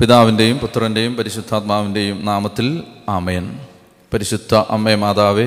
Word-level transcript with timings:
പിതാവിന്റെയും 0.00 0.58
പുത്രന്റെയും 0.58 1.16
പരിശുദ്ധാത്മാവിന്റെയും 1.16 2.24
നാമത്തിൽ 2.24 2.82
ആമയൻ 3.08 3.58
പരിശുദ്ധ 4.14 4.54
അമ്മേ 4.54 4.94
മാതാവേ 4.94 5.46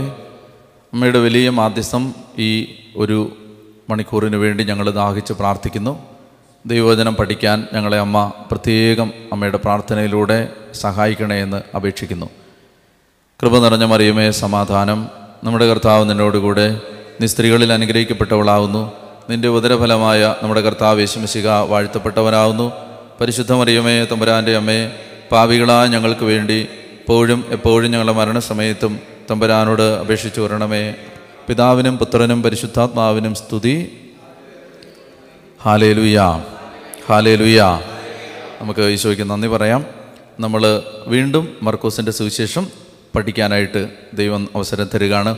അമ്മയുടെ 0.93 1.19
വലിയ 1.19 1.49
മാധ്യസ്ഥം 1.49 2.15
ഈ 2.39 2.75
ഒരു 2.97 3.37
മണിക്കൂറിന് 3.89 4.35
വേണ്ടി 4.35 4.63
ഞങ്ങൾ 4.63 4.89
ദാഹിച്ച് 4.89 5.33
പ്രാർത്ഥിക്കുന്നു. 5.33 5.99
ദൈവവചനം 6.65 7.15
പഠിക്കാൻ 7.15 7.67
ഞങ്ങളെ 7.73 7.99
അമ്മ 7.99 8.31
പ്രത്യേകം 8.51 9.11
അമ്മയുടെ 9.33 9.57
പ്രാർത്ഥനയിലൂടെ 9.57 10.49
സഹായിക്കണേ 10.73 11.41
എന്ന് 11.41 11.61
അപേക്ഷിക്കുന്നു. 11.75 12.29
കൃപ 13.41 13.57
നിറഞ്ഞ 13.57 13.83
മറിയമേ 13.83 14.31
സമാധാനം. 14.31 15.07
നമ്മുടെ 15.43 15.67
കർത്താവ് 15.67 16.09
നിന്നോടുകൂടെ 16.09 16.81
നീ 17.21 17.27
സ്ത്രീകളിൽ 17.27 17.73
അനുഗ്രഹിക്കപ്പെട്ടവളാവുന്നു. 17.73 18.91
നിന്റെ 19.29 19.47
ഉദരഫലമായ 19.47 20.35
നമ്മുടെ 20.43 20.61
കർത്താവ് 20.61 20.99
യേശുമിശിക 20.99 21.47
വാഴ്ത്തപ്പെട്ടവനാവുന്നു. 21.47 22.92
പരിശുദ്ധ 23.21 23.51
മറിയമേ 23.53 24.05
തമ്പുരാന്റെ 24.05 24.55
അമ്മേ 24.55 24.91
പാവികളായ 25.31 25.87
ഞങ്ങൾക്ക് 25.87 26.25
വേണ്ടി 26.25 26.67
എപ്പോഴും 26.91 27.45
എപ്പോഴും 27.49 27.91
ഞങ്ങളുടെ 27.91 28.11
മരണസമയത്തും 28.11 28.99
തമ്പുരാനോട് 29.31 29.81
അപേക്ഷിച്ചു 29.81 30.41
വരണമേ. 30.41 30.95
പിതാവിനും 31.47 31.97
പുത്രനും 31.97 32.43
പരിശുദ്ധാത്മാവിനും 32.43 33.35
സ്തുതി. 33.35 33.97
ഹാലേലുയാ 35.61 36.43
ഹാലേലുയാ. 37.09 37.81
നമുക്ക് 38.61 38.79
ഈശോയ്ക്ക് 38.79 39.29
നന്ദി 39.29 39.47
പറയാം. 39.47 39.85
നമ്മൾ 40.39 40.83
വീണ്ടും 41.07 41.57
മർക്കോസിന്റെ 41.61 42.11
സുവിശേഷം 42.11 42.67
പഠിക്കാനായിട്ട് 43.15 43.87
ദൈവം 44.13 44.49
അവസരം 44.55 44.89
തരികയാണ്. 44.93 45.37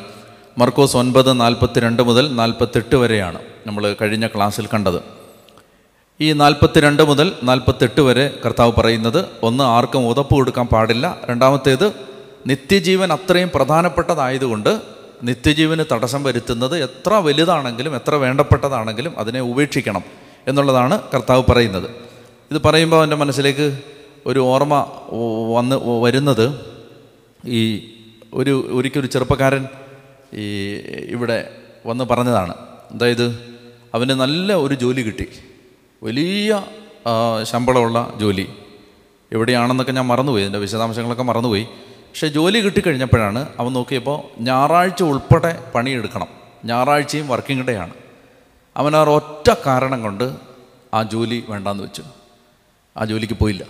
മർക്കോസ് 0.57 0.97
ഒൻപത് 0.97 1.39
നാൽപ്പത്തി 1.39 1.79
രണ്ട് 1.79 2.03
മുതൽ 2.03 2.35
നാൽപ്പത്തെട്ട് 2.35 2.95
വരെയാണ് 2.95 3.39
നമ്മൾ 3.67 3.95
കഴിഞ്ഞ 4.01 4.27
ക്ലാസ്സിൽ 4.27 4.67
കണ്ടത്. 4.73 5.24
ഈ 6.21 6.33
നാൽപ്പത്തിരണ്ട് 6.33 7.03
മുതൽ 7.03 7.33
നാൽപ്പത്തെട്ട് 7.43 8.01
വരെ 8.01 8.39
കർത്താവ് 8.45 8.71
പറയുന്നത് 8.77 9.25
ഒന്ന് 9.43 9.63
ആർക്കും 9.63 10.07
ഉതപ്പ് 10.07 10.33
കൊടുക്കാൻ 10.33 10.67
പാടില്ല. 10.67 11.21
രണ്ടാമത്തേത് 11.29 11.93
നിത്യജീവൻ 12.47 13.13
അത്രയും 13.13 13.51
പ്രധാനപ്പെട്ടതായതുകൊണ്ട് 13.55 14.81
നിത്യജീവന് 15.23 15.83
തടസ്സം 15.91 16.23
വരുത്തുന്നത് 16.23 16.83
എത്ര 16.83 17.13
വലുതാണെങ്കിലും 17.13 17.95
എത്ര 17.95 18.15
വേണ്ടപ്പെട്ടതാണെങ്കിലും 18.15 19.19
അതിനെ 19.19 19.41
ഉപേക്ഷിക്കണം 19.41 20.03
എന്നുള്ളതാണ് 20.47 21.01
കർത്താവ് 21.13 21.43
പറയുന്നത്. 21.49 21.89
ഇത് 22.51 22.61
പറയുമ്പോൾ 22.65 23.03
എന്റെ 23.03 23.15
മനസ്സിലേക്ക് 23.15 23.79
ഒരു 24.25 24.39
ഓർമ്മ 24.39 24.91
വന്ന് 25.53 25.75
വരുന്നത് 26.01 26.59
ഈ 27.45 27.89
ഒരു 28.33 28.69
ഒരിക്കലൊരു 28.71 29.07
ചെറുപ്പക്കാരൻ 29.07 29.67
ഈ 30.33 30.45
ഇവിടെ 31.07 31.49
വന്ന് 31.85 32.03
പറഞ്ഞതാണ്. 32.03 32.53
അതായത് 32.95 33.35
അവന് 33.93 34.09
നല്ല 34.09 34.53
ഒരു 34.53 34.73
ജോലി 34.73 35.01
കിട്ടി. 35.01 35.27
വലിയ 36.03 36.65
ശമ്പളമുള്ള 37.43 38.13
ജോലി. 38.17 38.53
എവിടെയാണെന്നൊക്കെ 39.31 39.91
ഞാൻ 39.91 40.05
മറന്നുപോയി. 40.05 40.45
എന്റെ 40.45 40.59
വിശദാംശങ്ങളൊക്കെ 40.59 41.23
മറന്നുപോയി. 41.23 41.63
പക്ഷേ 41.63 42.27
ജോലി 42.27 42.59
കിട്ടിക്കഴിഞ്ഞപ്പോഴാണ് 42.59 43.49
അവൻ 43.59 43.73
നോക്കിയപ്പോൾ 43.73 44.41
ഞായറാഴ്ച 44.41 45.03
ഉൾപ്പെടെ 45.03 45.71
പണിയെടുക്കണം. 45.75 46.27
ഞായറാഴ്ചയും 46.65 47.27
വർക്കിംഗ് 47.27 47.67
ഡേ 47.67 47.75
ആണ്. 47.75 47.93
അവൻ 48.77 48.95
ആ 48.95 49.03
ഒറ്റ 49.03 49.53
കാരണം 49.65 50.01
കൊണ്ട് 50.01 50.35
ആ 50.93 51.03
ജോലി 51.03 51.43
വേണ്ടാന്ന് 51.49 51.83
വെച്ചു. 51.83 52.03
ആ 52.97 53.05
ജോലിക്ക് 53.05 53.33
പോയില്ല. 53.33 53.65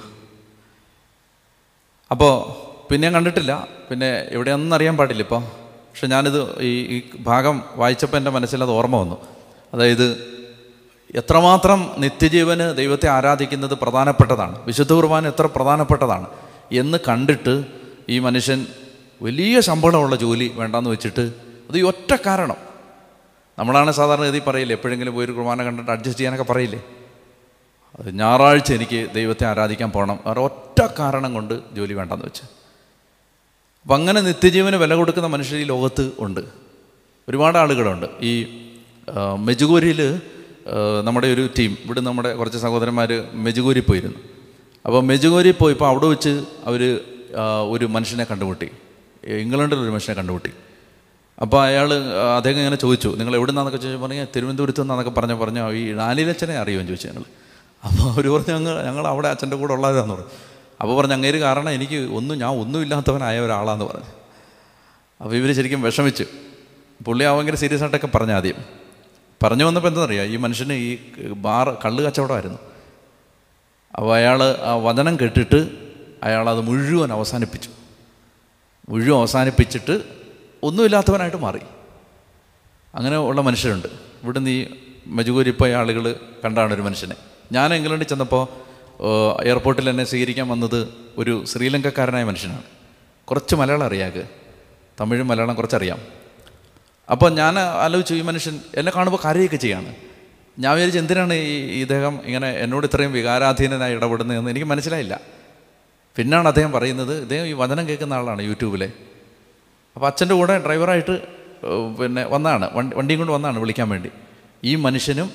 അപ്പോൾ 2.12 2.66
പിന്നെ 2.92 3.10
കണ്ടിട്ടില്ല. 3.10 3.68
പിന്നെ 3.90 4.26
എവിടെയാണെന്ന് 4.30 4.76
അറിയാൻ 4.76 4.98
പാടില്ല 4.98 5.22
ഇപ്പോൾ 5.22 5.44
പക്ഷെ 5.44 6.08
ഞാനിത് 6.08 6.62
ഈ 6.62 7.02
ഭാഗം 7.20 7.64
വായിച്ചപ്പോൾ 7.76 8.18
എന്റെ 8.18 8.32
മനസ്സിൽ 8.32 8.64
അത് 8.64 8.72
ഓർമ്മ 8.72 8.96
വന്നു. 8.96 9.16
അതായത് 9.74 10.35
എത്രമാത്രം 11.14 11.92
നിത്യജീവന് 11.98 12.78
ദൈവത്തെ 12.78 13.08
ആരാധിക്കുന്നത് 13.10 13.74
പ്രധാനപ്പെട്ടതാണ്? 13.74 14.66
വിശുദ്ധ 14.66 14.94
കുർബാന 14.94 15.28
എത്ര 15.28 15.46
പ്രധാനപ്പെട്ടതാണ്? 15.46 16.28
എന്ന് 16.72 16.98
കണ്ടിട്ട് 17.08 17.66
ഈ 18.10 18.20
മനുഷ്യൻ 18.20 18.66
വലിയ 19.22 19.62
ശമ്പളമുള്ള 19.62 20.16
ജോലി 20.16 20.52
വേണ്ടാന്ന് 20.56 20.90
വെച്ചിട്ട് 20.90 21.22
അത് 21.70 21.78
ഈ 21.78 21.82
ഒറ്റ 21.82 22.16
കാരണം. 22.26 22.56
നമ്മളാണ് 23.60 23.92
സാധാരണ 23.92 24.22
ഗതി 24.22 24.42
പറയില്ലേ? 24.48 24.76
എപ്പോഴെങ്കിലും 24.76 25.14
പോയി 25.14 25.26
ഒരു 25.26 25.32
കുർബാന 25.32 25.64
കണ്ടിട്ട് 25.64 25.92
അഡ്ജസ്റ്റ് 25.92 26.20
ചെയ്യാനൊക്കെ 26.20 26.52
പറയില്ലേ? 26.52 26.84
ഞായറാഴ്ച 28.12 28.74
എനിക്ക് 28.74 29.08
ദൈവത്തെ 29.14 29.46
ആരാധിക്കാൻ 29.46 29.92
പോകണം 29.92 30.20
വേറെ 30.26 30.40
ഒറ്റ 30.40 30.88
കാരണം 31.00 31.34
കൊണ്ട് 31.34 31.60
ജോലി 31.74 31.94
വേണ്ടെന്ന് 31.94 32.26
വെച്ച്. 32.26 32.44
അപ്പം 33.82 33.96
അങ്ങനെ 33.96 34.22
നിത്യജീവന് 34.22 34.76
വില 34.76 34.94
കൊടുക്കുന്ന 34.94 35.28
മനുഷ്യർ 35.28 35.58
ഈ 35.58 35.64
ലോകത്ത് 35.64 36.12
ഉണ്ട്. 36.20 36.42
ഒരുപാട് 37.30 37.58
ആളുകളുണ്ട്. 37.58 38.06
ഈ 38.22 38.46
മെജുഗൂരിയിൽ 39.38 40.22
നമ്മുടെ 41.04 41.28
ഒരു 41.28 41.50
ടീം. 41.60 41.78
ഇവിടെ 41.86 42.02
നമ്മുടെ 42.02 42.36
കുറച്ച് 42.36 42.58
സഹോദരന്മാർ 42.58 43.30
മെജുഗൂരി 43.34 43.80
പോയിരുന്നു. 43.80 44.20
അപ്പോൾ 44.86 45.04
മെജുഗൂരി 45.04 45.52
പോയപ്പോൾ 45.52 45.88
അവിടെ 45.88 46.06
വെച്ച് 46.06 46.46
അവർ 46.66 47.02
ഒരു 47.70 47.86
മനുഷ്യനെ 47.86 48.24
കണ്ടുമുട്ടി. 48.24 48.70
ഇംഗ്ലണ്ടിൽ 49.28 49.80
ഒരു 49.80 49.90
മനുഷ്യനെ 49.90 50.18
കണ്ടുമുട്ടി. 50.18 50.52
അപ്പോൾ 51.42 51.64
അയാൾ 51.64 51.94
അദ്ദേഹം 52.38 52.58
ഇങ്ങനെ 52.58 52.76
ചോദിച്ചു 52.76 53.08
നിങ്ങൾ 53.08 53.36
എവിടെ 53.36 53.52
നിന്നാന്നൊക്കെ 53.52 53.80
ചോദിച്ചു? 53.80 54.04
പറഞ്ഞാൽ 54.04 54.28
തിരുവനന്തപുരത്ത് 54.36 54.82
നിന്നാന്നൊക്കെ 54.82 55.12
പറഞ്ഞ 55.12 55.34
പറഞ്ഞു 55.34 55.72
ഈ 55.72 55.92
നാലിലച്ഛനെ 55.92 56.58
അറിയുമെന്ന് 56.58 56.90
ചോദിച്ചു 56.90 57.08
ഞങ്ങൾ 57.08 57.24
അപ്പോൾ 57.86 58.12
അവർ 58.12 58.28
പറഞ്ഞു 58.34 58.54
ഞങ്ങൾ 58.54 58.86
ഞങ്ങൾ 58.86 59.08
അവിടെ 59.08 59.28
അച്ഛന്റെ 59.28 59.58
കൂടെ 59.58 59.74
ഉള്ളതാന്ന് 59.74 60.14
പറഞ്ഞു. 60.14 60.30
അപ്പോൾ 60.82 60.98
പറഞ്ഞു 60.98 61.14
അങ്ങേര് 61.14 61.40
കാരണം 61.40 61.70
എനിക്ക് 61.70 61.96
ഒന്നും 61.96 62.40
ഞാൻ 62.40 62.50
ഒന്നും 62.50 62.82
ഇല്ലാത്തവനായ 62.82 63.40
ഒരാളാന്ന് 63.40 63.86
പറഞ്ഞു. 63.86 64.12
അപ്പോൾ 65.22 65.36
ഇവർ 65.36 65.56
ശരിക്കും 65.56 65.82
വിഷമിച്ചു. 65.82 66.26
പുള്ളി 67.06 67.24
ആ 67.24 67.36
ഭയങ്കര 67.36 67.56
സീരിയസ് 67.56 67.84
ആയിട്ടൊക്കെ 67.84 68.08
പറഞ്ഞു 68.08 68.34
ആദ്യം 68.34 68.85
പറഞ്ഞു 69.46 69.64
വന്നപ്പോൾ 69.64 69.90
എന്താണെന്നറിയാം 69.90 70.34
ഈ 70.34 70.36
മനുഷ്യന് 70.36 70.74
ഈ 70.74 70.98
ബാർ 71.32 71.78
കള്ള് 71.86 72.04
കച്ചവടമായിരുന്നു. 72.04 72.60
അപ്പോൾ 73.98 74.16
അയാൾ 74.16 74.44
ആ 74.44 74.76
വചനം 74.76 75.20
കേട്ടിട്ട് 75.20 75.70
അയാളത് 76.24 76.62
മുഴുവൻ 76.62 77.12
അവസാനിപ്പിച്ചു. 77.12 77.70
മുഴുവൻ 78.90 79.20
അവസാനിപ്പിച്ചിട്ട് 79.20 80.02
ഒന്നുമില്ലാത്തവനായിട്ട് 80.64 81.38
മാറി. 81.38 81.60
അങ്ങനെ 82.96 83.18
ഉള്ള 83.18 83.42
മനുഷ്യരുണ്ട്. 83.42 83.88
ഇവിടുന്ന് 84.24 84.50
ഈ 84.50 84.68
മജുകൂരിപ്പോയ 85.08 85.76
ആളുകൾ 85.76 86.16
കണ്ടാണ് 86.46 86.74
ഒരു 86.74 86.82
മനുഷ്യനെ. 86.82 87.16
ഞാൻ 87.52 87.74
ഇംഗ്ലണ്ടിൽ 87.74 88.08
ചെന്നപ്പോൾ 88.08 88.48
എയർപോർട്ടിൽ 89.44 89.90
എന്നെ 89.90 90.04
സ്വീകരിക്കാൻ 90.04 90.48
വന്നത് 90.50 90.94
ഒരു 91.18 91.46
ശ്രീലങ്കക്കാരനായ 91.46 92.24
മനുഷ്യനാണ്. 92.24 92.64
കുറച്ച് 93.26 93.56
മലയാളം 93.56 93.86
അറിയാക്ക്. 93.86 94.24
തമിഴും 95.02 95.28
മലയാളം 95.28 95.56
കുറച്ചറിയാം. 95.56 96.25
അപ്പോൾ 97.12 97.30
ഞാൻ 97.40 97.60
ആലോചിച്ചു 97.60 98.14
ഈ 98.14 98.22
മനുഷ്യൻ 98.22 98.56
എന്നെ 98.76 98.92
കാണുമ്പോൾ 98.96 99.20
കരയൊക്കെ 99.26 99.58
ചെയ്യാണ്. 99.58 99.92
ഞാൻ 100.60 100.72
വിചാരിച്ചു 100.76 101.00
എന്തിനാണ് 101.00 101.34
ഈ 101.34 101.82
ഇദ്ദേഹം 101.82 102.20
ഇങ്ങനെ 102.26 102.50
എന്നോട് 102.64 102.86
ഇത്രയും 102.88 103.12
വികാരാധീനനായി 103.12 103.94
ഇടപെടുന്നതെന്ന് 103.94 104.52
എനിക്ക് 104.52 104.68
മനസ്സിലായില്ല. 104.68 105.16
പിന്നാണ് 106.18 106.48
അദ്ദേഹം 106.48 106.72
പറയുന്നത് 106.72 107.22
ഇദ്ദേഹം 107.22 107.46
ഈ 107.46 107.54
വചനം 107.54 107.88
കേൾക്കുന്ന 107.88 108.14
ആളാണ് 108.14 108.42
യൂട്യൂബിലെ. 108.42 108.88
അപ്പോൾ 109.96 110.08
അച്ഛന്റെ 110.08 110.36
കൂടെ 110.36 110.56
ഡ്രൈവറായിട്ട് 110.66 111.16
പിന്നെ 112.00 112.24
വന്നാണ് 112.34 112.66
വണ്ടി 112.78 112.96
വണ്ടിയും 112.96 113.20
കൊണ്ട് 113.20 113.34
വന്നാണ് 113.34 113.60
വിളിക്കാൻ 113.60 113.90
വേണ്ടി. 113.90 114.10
ഈ 114.64 114.76
മനുഷ്യനും 114.76 115.30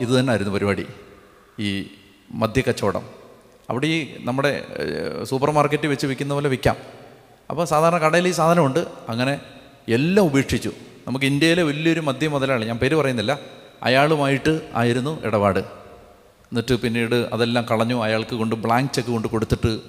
ഇത് 0.00 0.12
തന്നെയായിരുന്നു 0.18 0.52
പരിപാടി 0.54 0.86
ഈ 1.58 1.88
മദ്യക്കച്ചവടം. 2.42 3.04
അവിടെ 3.70 3.86
ഈ 3.86 3.98
നമ്മുടെ 4.20 4.52
സൂപ്പർ 5.30 5.50
മാർക്കറ്റിൽ 5.50 5.88
വെച്ച് 5.88 6.06
വിൽക്കുന്ന 6.06 6.34
പോലെ 6.34 6.48
വിൽക്കാം. 6.48 6.76
അപ്പോൾ 7.50 7.64
സാധാരണ 7.64 7.98
കടയിൽ 7.98 8.28
ഈ 8.28 8.30
സാധനമുണ്ട് 8.30 8.80
അങ്ങനെ 9.08 9.34
എല്ലാം 9.88 10.26
ഉപേക്ഷിച്ചു. 10.26 10.72
നമുക്ക് 11.06 11.24
ഇന്ത്യയിലെ 11.24 11.62
വലിയൊരു 11.62 12.00
മദ്യ 12.00 12.28
മുതലാളി 12.28 12.66
ഞാൻ 12.66 12.78
പേര് 12.78 12.94
പറയുന്നില്ല 12.94 13.38
അയാളുമായിട്ട് 13.82 14.70
ആയിരുന്നു 14.74 15.24
ഇടപാട്. 15.24 15.58
എന്നിട്ട് 15.58 16.74
പിന്നീട് 16.74 17.14
അതെല്ലാം 17.14 17.66
കളഞ്ഞു 17.70 18.02
അയാൾക്ക് 18.04 18.34
കൊണ്ട് 18.34 18.54
ബ്ലാങ്ക് 18.54 18.92
ചെക്ക് 18.92 19.08
കൊണ്ട് 19.08 19.28
കൊടുത്തിട്ട് 19.28 19.80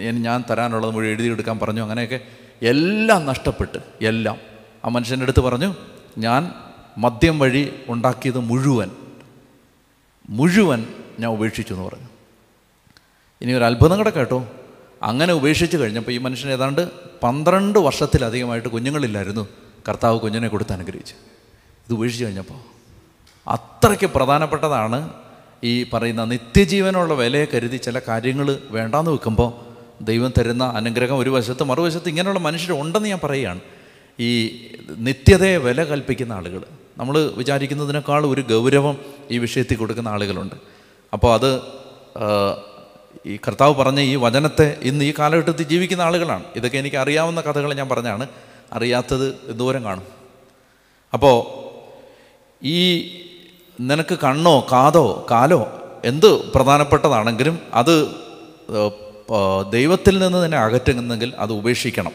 ഞാൻ 0.00 0.44
തരാനുള്ളത് 0.50 0.94
മുഴുവൻ 0.94 1.12
എഴുതിയെടുക്കാൻ 1.12 1.58
പറഞ്ഞു. 1.58 1.82
അങ്ങനെയൊക്കെ 1.82 2.20
എല്ലാം 2.62 3.26
നഷ്ടപ്പെട്ട് 3.26 3.78
എല്ലാം. 4.04 4.36
ആ 4.84 4.88
മനുഷ്യന്റെ 4.88 5.24
അടുത്ത് 5.24 5.40
പറഞ്ഞു 5.40 5.74
ഞാൻ 6.18 6.52
മദ്യം 6.98 7.38
വഴി 7.38 7.72
ഉണ്ടാക്കിയത് 7.88 8.38
മുഴുവൻ 8.38 8.90
മുഴുവൻ 10.30 10.86
ഞാൻ 11.20 11.30
ഉപേക്ഷിച്ചു 11.32 11.74
എന്ന് 11.74 11.84
പറഞ്ഞു. 11.84 12.08
ഇനി 13.42 13.52
ഒരു 13.52 13.64
അത്ഭുതം 13.64 13.96
കൂടെ 13.96 14.10
കേട്ടോ 14.10 14.48
അങ്ങനെ 15.02 15.32
ഉപേക്ഷിച്ച് 15.32 15.76
കഴിഞ്ഞപ്പോൾ 15.76 16.12
ഈ 16.12 16.18
മനുഷ്യൻ 16.18 16.52
ഏതാണ്ട് 16.52 16.88
പന്ത്രണ്ട് 17.22 17.78
വർഷത്തിലധികമായിട്ട് 17.78 18.68
കുഞ്ഞുങ്ങളില്ലായിരുന്നു. 18.68 19.48
കർത്താവ് 19.88 20.20
കുഞ്ഞിനെ 20.20 20.48
കൊടുത്ത് 20.48 20.72
അനുഗ്രഹിച്ച്. 20.72 21.14
ഇത് 21.86 21.92
ഉപേക്ഷിച്ച് 21.92 22.24
കഴിഞ്ഞപ്പോൾ 22.24 22.72
അത്രയ്ക്ക് 23.48 24.06
പ്രധാനപ്പെട്ടതാണ് 24.06 25.12
ഈ 25.64 25.82
പറയുന്ന 25.82 26.24
നിത്യജീവനുള്ള 26.24 27.14
വിലയെ 27.14 27.46
കരുതി 27.54 27.76
ചില 27.76 28.00
കാര്യങ്ങൾ 28.08 28.58
വേണ്ടാന്ന് 28.70 29.10
വെക്കുമ്പോൾ 29.10 29.72
ദൈവം 30.04 30.32
തരുന്ന 30.38 30.64
അനുഗ്രഹം 30.64 31.18
ഒരു 31.18 31.30
വശത്ത് 31.30 31.64
മറുവശത്ത് 31.64 32.08
ഇങ്ങനെയുള്ള 32.08 32.40
മനുഷ്യരുണ്ടെന്ന് 32.40 33.08
ഞാൻ 33.08 33.20
പറയുകയാണ്. 33.24 33.60
ഈ 34.20 34.30
നിത്യതയെ 34.90 35.56
വില 35.56 35.84
കൽപ്പിക്കുന്ന 35.84 36.32
ആളുകൾ. 36.32 36.64
നമ്മൾ 36.98 37.30
വിചാരിക്കുന്നതിനേക്കാൾ 37.36 38.26
ഒരു 38.26 38.40
ഗൗരവം 38.40 38.98
ഈ 39.30 39.38
വിഷയത്തിൽ 39.38 39.76
കൊടുക്കുന്ന 39.76 40.08
ആളുകളുണ്ട്. 40.08 40.54
അപ്പോൾ 41.12 41.34
അത് 41.34 41.60
ഈ 43.26 43.36
കർത്താവ് 43.36 43.74
പറഞ്ഞ 43.74 44.00
ഈ 44.00 44.16
വചനത്തെ 44.16 44.76
ഇന്ന് 44.82 45.04
ഈ 45.04 45.14
കാലഘട്ടത്തിൽ 45.18 45.62
ജീവിക്കുന്ന 45.62 46.02
ആളുകളാണ്. 46.02 46.44
ഇതൊക്കെ 46.56 46.78
എനിക്ക് 46.78 46.96
അറിയാവുന്ന 46.96 47.40
കഥകൾ 47.40 47.74
ഞാൻ 47.74 47.88
പറഞ്ഞാണ്. 47.88 48.26
അറിയാത്തത് 48.72 49.34
ദൂരം 49.50 49.84
കാണും. 49.84 50.06
അപ്പോൾ 51.12 51.62
ഈ 52.64 52.80
നിനക്ക് 53.80 54.18
കണ്ണോ 54.24 54.66
കാതോ 54.72 55.26
കാലോ 55.30 55.82
എന്ത് 56.04 56.52
പ്രധാനപ്പെട്ടതാണെങ്കിലും 56.52 57.58
അത് 57.74 58.08
ദൈവത്തിൽ 59.72 60.18
നിന്ന് 60.18 60.44
തന്നെ 60.44 60.58
അകറ്റുന്നെങ്കിൽ 60.58 61.32
അത് 61.38 61.52
ഉപേക്ഷിക്കണം. 61.52 62.12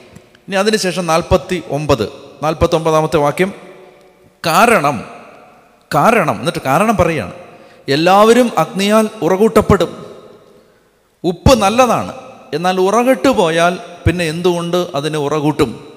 ഇനി 0.47 0.55
അതിനുശേഷം 0.55 1.05
നാൽപ്പത്തി 1.07 1.63
ഒമ്പത് 1.69 2.09
നാൽപ്പത്തി 2.44 2.75
ഒമ്പതാമത്തെ 2.75 3.17
വാക്യം. 3.17 3.53
കാരണം 4.45 5.03
കാരണം 5.95 6.39
എന്നിട്ട് 6.39 6.61
കാരണം 6.65 6.97
പറയുകയാണ് 6.97 7.33
എല്ലാവരും 7.88 8.51
അഗ്നിയാൽ 8.57 9.09
ഉറകൂട്ടപ്പെടും. 9.21 10.06
ഉപ്പ് 11.23 11.55
നല്ലതാണ്. 11.55 12.13
എന്നാൽ 12.53 12.79
ഉറകെട്ട് 12.79 13.27
പോയാൽ 13.27 13.79
പിന്നെ 14.07 14.25
എന്തുകൊണ്ട് 14.25 14.87
അതിന് 14.95 15.17
ഉറകൂട്ടും? 15.17 15.93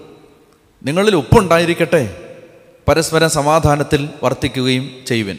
നിങ്ങളിൽ 0.85 1.17
ഉപ്പുണ്ടായിരിക്കട്ടെ. 1.17 2.35
പരസ്പരം 2.89 3.31
സമാധാനത്തിൽ 3.31 4.09
വർത്തിക്കുകയും 4.23 4.91
ചെയ്യുവിൻ. 5.07 5.39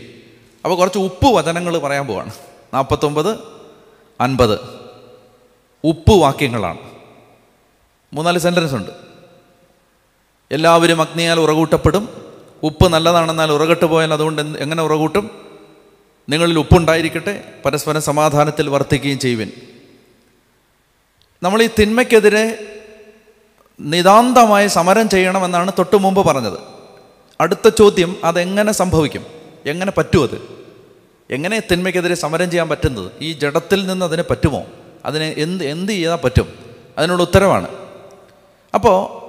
അപ്പോൾ 0.65 0.77
കുറച്ച് 0.77 0.99
ഉപ്പ് 0.99 1.25
വചനങ്ങൾ 1.25 1.77
പറയാൻ 1.77 2.07
പോവാണ്. 2.07 2.31
നാൽപ്പത്തൊമ്പത് 2.73 3.37
അൻപത്. 4.21 4.59
ഉപ്പ് 5.83 6.11
വാക്യങ്ങളാണ്. 6.11 6.77
മൂന്നാൽ 8.13 8.37
സെന്റൻസ് 8.37 8.75
ഉണ്ട്. 8.75 8.91
എല്ലാവരും 10.51 11.01
അഗ്നിയാൽ 11.01 11.39
ഉറകൂട്ടപ്പെടും. 11.39 12.09
ഉപ്പ് 12.63 12.87
നല്ലതാണെന്നാൽ 12.87 13.51
ഉറകെട്ട് 13.51 13.85
പോയാൽ 13.85 14.13
അതുകൊണ്ട് 14.13 14.41
എങ്ങനെ 14.41 14.83
ഉറകൂട്ടും? 14.83 15.50
നിങ്ങളിൽ 16.29 16.59
ഉപ്പുണ്ടായിരിക്കട്ടെ 16.59 17.53
പരസ്പരം 17.65 18.01
സമാധാനത്തിൽ 18.01 18.69
വർത്തിക്കുകയും 18.69 19.19
ചെയ്യുവിൻ. 19.19 19.51
നമ്മൾ 21.43 21.61
ഈ 21.63 21.69
തിന്മയ്ക്കെതിരെ 21.79 22.77
നിതാന്തമായി 23.79 24.67
സമരം 24.67 25.09
ചെയ്യണമെന്നാണ് 25.09 25.71
തൊട്ടു 25.77 25.97
മുമ്പ് 25.97 26.27
പറഞ്ഞത്. 26.27 26.59
അടുത്ത 27.41 27.69
ചോദ്യം 27.69 28.15
അതെങ്ങനെ 28.23 28.71
സംഭവിക്കും? 28.71 29.25
എങ്ങനെ 29.65 29.91
പറ്റും 29.91 30.23
അത്? 30.23 30.41
എങ്ങനെ 31.29 31.61
തിന്മയ്ക്കെതിരെ 31.71 32.15
സമരം 32.15 32.51
ചെയ്യാൻ 32.51 32.69
പറ്റുന്നത്? 32.69 33.11
ഈ 33.21 33.33
ജഡത്തിൽ 33.33 33.87
നിന്ന് 33.87 34.05
അതിന് 34.05 34.23
പറ്റുമോ? 34.29 34.65
അതിന് 35.05 35.23
എന്ത് 35.23 35.63
എന്ത് 35.63 35.91
ചെയ്താൽ 35.91 36.15
പറ്റും? 36.15 36.53
അതിനുള്ള 36.97 37.23
ഉത്തരവാണ്. 37.23 37.67
അപ്പോൾ 38.73 39.21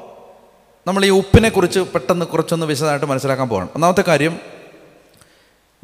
നമ്മൾ 0.89 1.05
ഈ 1.05 1.11
ഉപ്പിനെക്കുറിച്ച് 1.11 1.81
പെട്ടെന്ന് 1.81 2.27
കുറച്ചൊന്ന് 2.27 2.67
വിശദമായിട്ട് 2.67 3.07
മനസ്സിലാക്കാൻ 3.07 3.49
പോകണം. 3.49 3.69
ഒന്നാമത്തെ 3.75 4.03
കാര്യം 4.03 4.39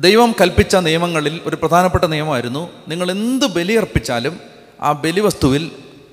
ദൈവം 0.01 0.35
കൽപ്പിച്ച 0.41 0.77
നിയമങ്ങളിൽ 0.77 1.41
ഒരു 1.45 1.57
പ്രധാനപ്പെട്ട 1.57 2.05
നിയമമായിരുന്നു 2.05 2.71
നിങ്ങൾ 2.89 3.11
എന്ത് 3.11 3.47
ബലിയർപ്പിച്ചാലും 3.47 4.41
ആ 4.81 4.93
ബലിവസ്തുവിൽ 4.93 5.71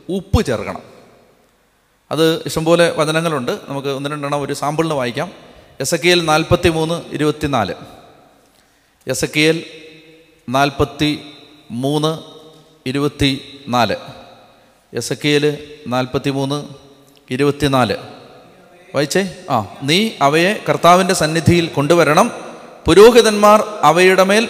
ഉപ്പ് 0.10 0.46
ചേർക്കണം. 0.46 0.82
അത് 2.12 2.44
ഇഷ്ടംപോലെ 2.46 2.94
വചനങ്ങളുണ്ട്. 2.98 3.60
നമുക്ക് 3.70 3.88
ഒന്ന് 3.88 4.10
രണ്ടെണ്ണം 4.10 4.42
ഒരു 4.42 4.54
സാമ്പിളിന് 4.54 4.94
വായിക്കാം. 4.94 5.32
എസ് 5.80 5.96
എ 5.96 5.98
കെ 5.98 6.10
എൽ 6.10 6.26
നാൽപ്പത്തി 6.26 6.70
മൂന്ന് 6.70 7.02
ഇരുപത്തിനാല്. 7.14 7.74
എസ് 9.08 9.26
എ 9.26 9.28
കെ 9.36 9.40
എൽ 9.40 9.64
നാൽപ്പത്തി 10.50 11.20
മൂന്ന് 11.72 12.18
ഇരുപത്തി 12.90 13.40
നാല് 13.68 13.96
എസ് 14.94 15.14
എ 15.14 15.16
കെ 15.26 15.30
എൽ 15.30 15.74
നാൽപ്പത്തി 15.88 16.30
മൂന്ന് 16.30 16.66
ഇരുപത്തിനാല്. 17.32 17.98
വായിച്ചേ? 18.96 19.36
ആ 19.50 19.66
നീ 19.84 20.10
അവയെ 20.22 20.64
കർത്താവിന്റെ 20.70 21.14
സന്നിധിയിൽ 21.14 21.68
കൊണ്ടുവരണം. 21.68 22.45
പുരോഹിതന്മാർ 22.86 23.64
അവയുടെ 23.82 24.24
മേൽ 24.24 24.50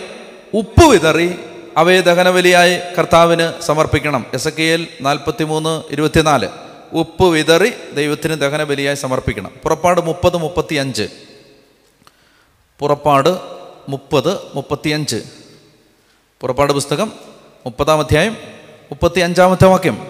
ഉപ്പ് 0.53 0.85
വിതറി 0.85 1.35
അവയെ 1.77 2.01
ദഹനബലിയായി 2.01 2.79
കർത്താവിന് 2.97 3.61
സമർപ്പിക്കണം. 3.61 4.25
എസ് 4.33 4.47
കെ 4.47 4.63
എൽ 4.63 4.87
നാൽപ്പത്തി 5.01 5.43
മൂന്ന് 5.43 5.93
ഇരുപത്തിനാല്. 5.93 6.47
ഉപ്പ് 6.93 7.23
വിതറി 7.23 7.73
ദൈവത്തിന് 7.95 8.33
ദഹനബലിയായി 8.33 8.95
സമർപ്പിക്കണം. 8.95 9.51
പുറപ്പാട് 9.63 10.01
മുപ്പത് 10.01 10.37
മുപ്പത്തി 10.37 10.75
അഞ്ച് 10.75 11.07
പുറപ്പാട് 12.79 13.37
മുപ്പത് 13.89 14.37
മുപ്പത്തിയഞ്ച്. 14.55 15.23
പുറപ്പാട് 16.41 16.73
പുസ്തകം 16.73 17.11
മുപ്പതാം 17.65 17.99
അധ്യായം 17.99 18.37
മുപ്പത്തി 18.91 19.19
അഞ്ചാമത്തെ 19.19 19.65
വാക്യം. 19.65 20.07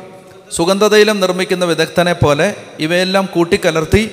സുഗന്ധതൈലം 0.52 1.20
നിർമ്മിക്കുന്ന 1.20 1.66
വിദഗ്ധനെ 1.66 2.14
പോലെ 2.14 2.56
ഇവയെല്ലാം 2.80 3.30
കൂട്ടിക്കലർത്തി 3.34 4.04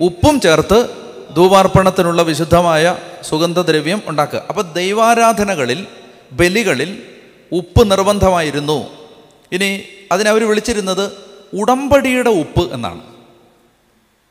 ഉപ്പും 0.00 0.40
ചേർത്ത് 0.40 1.09
ധൂപാർപ്പണത്തിനുള്ള 1.36 2.22
വിശുദ്ധമായ 2.22 2.96
സുഗന്ധദ്രവ്യം 3.22 4.02
ഉണ്ടാക്കുക. 4.06 4.42
അപ്പോൾ 4.48 4.72
ദൈവാരാധനകളിൽ 4.72 5.86
ബലികളിൽ 6.32 7.02
ഉപ്പ് 7.52 7.90
നിർബന്ധമായിരുന്നു. 7.90 8.86
ഇനി 9.52 9.84
അതിനവർ 10.12 10.48
വിളിച്ചിരുന്നത് 10.48 11.12
ഉടമ്പടിയുടെ 11.54 12.30
ഉപ്പ് 12.30 12.74
എന്നാണ്. 12.74 13.00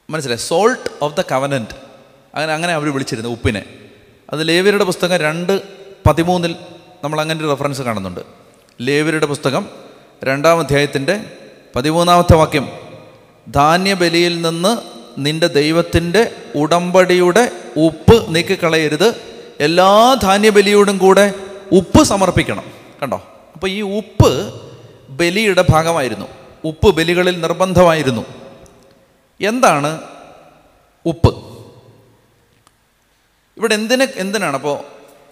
മനസ്സിലായി? 0.09 0.37
സോൾട്ട് 0.37 0.89
ഓഫ് 1.01 1.17
ദ 1.17 1.21
കവനന്റ് 1.31 1.75
അങ്ങനെ 2.35 2.53
അങ്ങനെ 2.53 2.73
അവർ 2.73 2.93
വിളിച്ചിരുന്നു 2.93 3.29
ഉപ്പിനെ. 3.29 3.65
അത് 4.29 4.47
ലേവ്യരുടെ 4.47 4.83
പുസ്തകം 4.83 5.17
രണ്ട് 5.17 5.61
പതിമൂന്നിൽ 6.07 6.55
നമ്മൾ 7.03 7.21
അങ്ങനെ 7.21 7.39
ഒരു 7.39 7.49
റെഫറൻസ് 7.49 7.81
കാണുന്നുണ്ട്. 7.81 8.19
ലേവ്യരുടെ 8.81 9.25
പുസ്തകം 9.25 9.69
രണ്ടാം 10.23 10.59
അധ്യായത്തിന്റെ 10.59 11.23
പതിമൂന്നാമത്തെ 11.75 12.35
വാക്യം. 12.35 12.69
ധാന്യബലിയിൽ 13.47 14.41
നിന്ന് 14.41 14.98
നിന്റെ 15.19 15.47
ദൈവത്തിന്റെ 15.47 16.31
ഉടമ്പടിയുടെ 16.55 17.51
ഉപ്പ് 17.77 18.35
നീക്കിക്കളയരുത് 18.35 19.15
എല്ലാ 19.59 20.13
ധാന്യബലിയോടും 20.23 20.97
കൂടെ 20.97 21.33
ഉപ്പ് 21.71 22.03
സമർപ്പിക്കണം. 22.03 22.63
കണ്ടോ? 23.01 23.23
അപ്പോൾ 23.53 23.67
ഈ 23.67 23.81
ഉപ്പ് 23.81 24.61
ബലിയുടെ 25.09 25.65
ഭാഗമായിരുന്നു. 25.69 26.25
ഉപ്പ് 26.63 26.95
ബലികളിൽ 26.95 27.41
നിർബന്ധമായിരുന്നു. 27.41 28.25
എന്താണ് 29.41 30.01
ഉപ്പ്? 31.05 31.35
ഇവിടെ 33.57 33.73
എന്തിനെ 33.73 34.07
എന്തിനാണ്? 34.15 34.55
അപ്പോൾ 34.55 34.79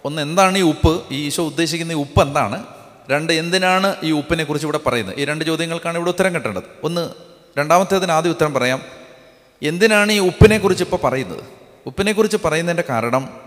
ഒന്ന് 0.06 0.22
എന്താണ് 0.22 0.58
ഈ 0.58 0.62
ഉപ്പ്? 0.62 1.02
ഈ 1.12 1.28
ഈശോ 1.28 1.46
ഉദ്ദേശിക്കുന്ന 1.46 1.94
ഈ 1.94 1.96
ഉപ്പ് 1.96 2.22
എന്താണ്? 2.22 2.64
രണ്ട് 3.10 3.34
എന്തിനാണ് 3.34 3.96
ഈ 4.04 4.12
ഉപ്പിനെ 4.12 4.44
കുറിച്ച് 4.44 4.66
ഇവിടെ 4.66 4.80
പറയുന്നത്? 4.86 5.20
ഈ 5.20 5.26
രണ്ട് 5.26 5.46
ചോദ്യങ്ങൾക്കാണ് 5.46 5.98
ഇവിടെ 5.98 6.10
ഉത്തരം 6.10 6.36
കിട്ടേണ്ടത്. 6.36 6.64
ഒന്ന് 6.84 7.10
രണ്ടാമത്തേതിന് 7.58 8.12
ആദ്യം 8.12 8.32
ഉത്തരം 8.32 8.54
പറയാം. 8.54 8.97
എന്തിനാണ് 9.64 10.12
ഈ 10.12 10.20
ഉപ്പിനെക്കുറിച്ച് 10.20 10.84
ഇപ്പോൾ 10.84 10.98
പറയുന്നത്? 11.04 11.44
ഉപ്പിനെക്കുറിച്ച് 11.86 12.38
പറയുന്നതിന്റെ 12.46 12.84
കാരണം 12.90 13.42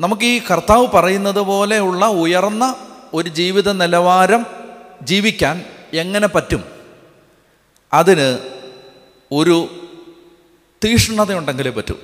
നമുക്ക് 0.00 0.22
ഈ 0.22 0.40
കർത്താവ് 0.50 0.86
പറയുന്നത് 0.86 1.40
പോലെയുള്ള 1.40 2.06
ഉയർന്ന 2.06 2.76
ഒരു 3.14 3.28
ജീവിത 3.28 3.72
നിലവാരം 3.72 4.46
ജീവിക്കാൻ 5.02 5.64
എങ്ങനെ 5.94 6.28
പറ്റും? 6.28 6.64
അതിന് 7.92 8.38
ഒരു 9.32 9.84
തീഷ്ണത 10.84 11.34
ഉണ്ടെങ്കിലേ 11.34 11.70
പറ്റൂ. 11.70 11.94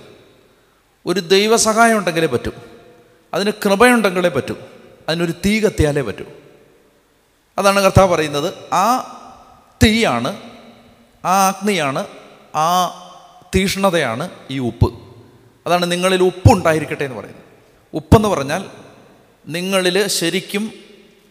ഒരു 1.06 1.20
ദൈവസഹായം 1.20 1.98
ഉണ്ടെങ്കിലേ 1.98 2.26
പറ്റൂ. 2.26 2.50
അതിന് 3.34 3.50
കൃപയുണ്ടെങ്കിലേ 3.64 4.28
പറ്റൂ. 4.28 4.56
അതിനൊരു 5.08 5.32
തീ 5.32 5.60
കത്തിയാലേ 5.60 6.02
പറ്റൂ. 6.02 6.24
അതാണ് 7.58 7.80
കർത്താവ് 7.80 8.14
പറയുന്നത്. 8.14 8.74
ആ 8.74 9.10
തീയാണ് 9.84 10.53
ആ 11.24 11.48
അഗ്നിയാണ് 11.48 12.06
ആ 12.54 12.68
തീഷ്ണതയാണ് 13.54 14.30
ഈ 14.50 14.58
ഉപ്പ്. 14.58 14.88
അതാണ് 15.66 15.92
നിങ്ങളിൽ 15.92 16.22
ഉപ്പുണ്ടായിരിക്കട്ടെ 16.22 17.04
എന്ന് 17.04 17.16
പറയുന്നത്. 17.16 17.44
ഉപ്പെന്ന് 17.94 18.28
പറഞ്ഞാൽ 18.28 18.70
നിങ്ങളിൽ 19.46 20.06
ശരിക്കും 20.06 20.72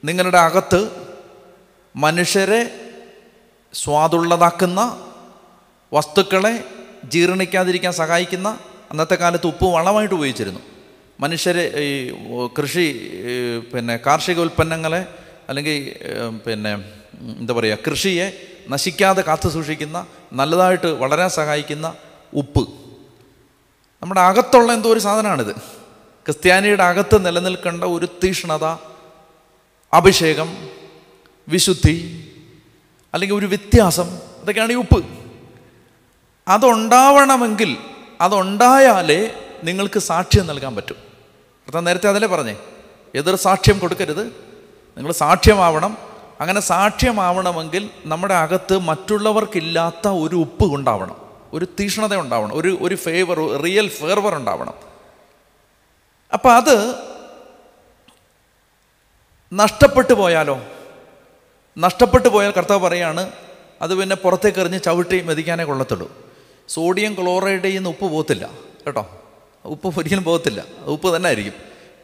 നിങ്ങളുടെ 0.05 0.37
അകത്ത് 0.37 0.91
മനുഷ്യരെ 1.95 2.61
സ്വാദുള്ളതാക്കുന്ന 3.73 5.09
വസ്തുക്കളെ 5.93 6.63
ജീർണിക്കാതിരിക്കാൻ 7.05 7.93
സഹായിക്കുന്ന 7.93 8.59
അന്നത്തെ 8.91 9.15
കാലത്ത് 9.15 9.47
ഉപ്പ് 9.47 9.65
വളമായിട്ട് 9.65 10.15
ഉപയോഗിച്ചിരുന്നു. 10.15 10.59
മനുഷ്യരെ 11.19 11.63
ഈ 11.79 12.13
കൃഷി 12.59 12.85
പിന്നെ 13.73 13.97
കാർഷിക 13.97 14.39
ഉൽപ്പന്നങ്ങളെ 14.39 15.05
അല്ലെങ്കിൽ 15.49 15.95
പിന്നെ 16.47 16.73
എന്താ 17.39 17.53
പറയുക 17.53 17.77
കൃഷിയെ 17.87 18.27
നശിക്കാതെ 18.69 19.21
കാത്തു 19.21 19.49
സൂക്ഷിക്കുന്ന 19.49 20.07
നല്ലതായിട്ട് 20.33 20.87
വളരാൻ 20.87 21.29
സഹായിക്കുന്ന 21.29 21.95
ഉപ്പ്. 22.33 22.69
നമ്മുടെ 24.01 24.21
അകത്തുള്ള 24.21 24.73
എന്തോ 24.73 24.93
ഒരു 24.93 24.99
സാധനമാണിത്. 24.99 25.55
ക്രിസ്ത്യാനിയുടെ 26.25 26.83
അകത്ത് 26.83 27.25
നിലനിൽക്കേണ്ട 27.25 27.83
ഒരു 27.83 28.05
തീഷ്ണത 28.05 28.65
അഭിഷേകം 29.93 30.69
വിശുദ്ധി 31.47 32.19
അല്ലെങ്കിൽ 33.13 33.35
ഒരു 33.35 33.45
വ്യത്യാസം 33.45 34.17
അതൊക്കെയാണ് 34.41 34.71
ഈ 34.71 34.75
ഉപ്പ്. 34.75 35.05
അതുണ്ടാവണമെങ്കിൽ 36.47 37.77
അതുണ്ടായാലേ 38.21 39.49
നിങ്ങൾക്ക് 39.63 39.99
സാക്ഷ്യം 39.99 40.47
നൽകാൻ 40.47 40.75
പറ്റും. 40.75 40.95
അർത്ഥം 41.67 41.83
നേരത്തെ 41.83 42.09
അതല്ലേ 42.09 42.27
പറഞ്ഞേ? 42.27 42.55
എതിർ 43.15 43.35
സാക്ഷ്യം 43.35 43.79
കൊടുക്കരുത്. 43.79 44.23
നിങ്ങൾ 44.97 45.11
സാക്ഷ്യമാവണം. 45.11 46.12
അങ്ങനെ 46.43 46.61
സാക്ഷ്യമാവണമെങ്കിൽ 46.61 47.89
നമ്മുടെ 48.05 48.33
അകത്ത് 48.33 48.77
മറ്റുള്ളവർക്കില്ലാത്ത 48.77 50.07
ഒരു 50.07 50.35
ഉപ്പ് 50.35 50.75
ഉണ്ടാവണം. 50.75 51.15
ഒരു 51.53 51.67
തീഷ്ണത 51.79 52.15
ഉണ്ടാവണം. 52.15 52.57
ഒരു 52.57 52.77
ഒരു 52.81 52.95
ഫേവർ 52.95 53.61
റിയൽ 53.61 53.87
ഫേവർ 53.87 54.35
ഉണ്ടാവണം. 54.35 54.73
അപ്പം 56.33 56.55
അത് 56.55 56.95
നഷ്ടപ്പെട്ടു 59.53 60.13
പോയാലോ? 60.13 60.61
നഷ്ടപ്പെട്ടു 61.77 62.29
പോയാൽ 62.29 62.51
കർത്താവ് 62.51 62.79
പറയാണ് 62.79 63.31
അത് 63.81 63.95
പിന്നെ 63.95 64.15
പുറത്തേക്ക് 64.15 64.59
എറിഞ്ഞ് 64.59 64.79
ചവിട്ടി 64.79 65.21
മെതിക്കാനേ 65.21 65.63
കൊള്ളത്തുള്ളൂ. 65.63 66.11
സോഡിയം 66.67 67.13
ക്ലോറൈഡിൽ 67.13 67.75
നിന്ന് 67.75 67.89
ഉപ്പ് 67.89 68.05
പോകത്തില്ല 68.05 68.49
കേട്ടോ? 68.85 69.09
ഉപ്പ് 69.65 69.99
ഒരിക്കലും 69.99 70.23
പോകത്തില്ല. 70.23 70.63
ഉപ്പ് 70.85 71.15
തന്നെ 71.15 71.27
ആയിരിക്കും. 71.27 71.53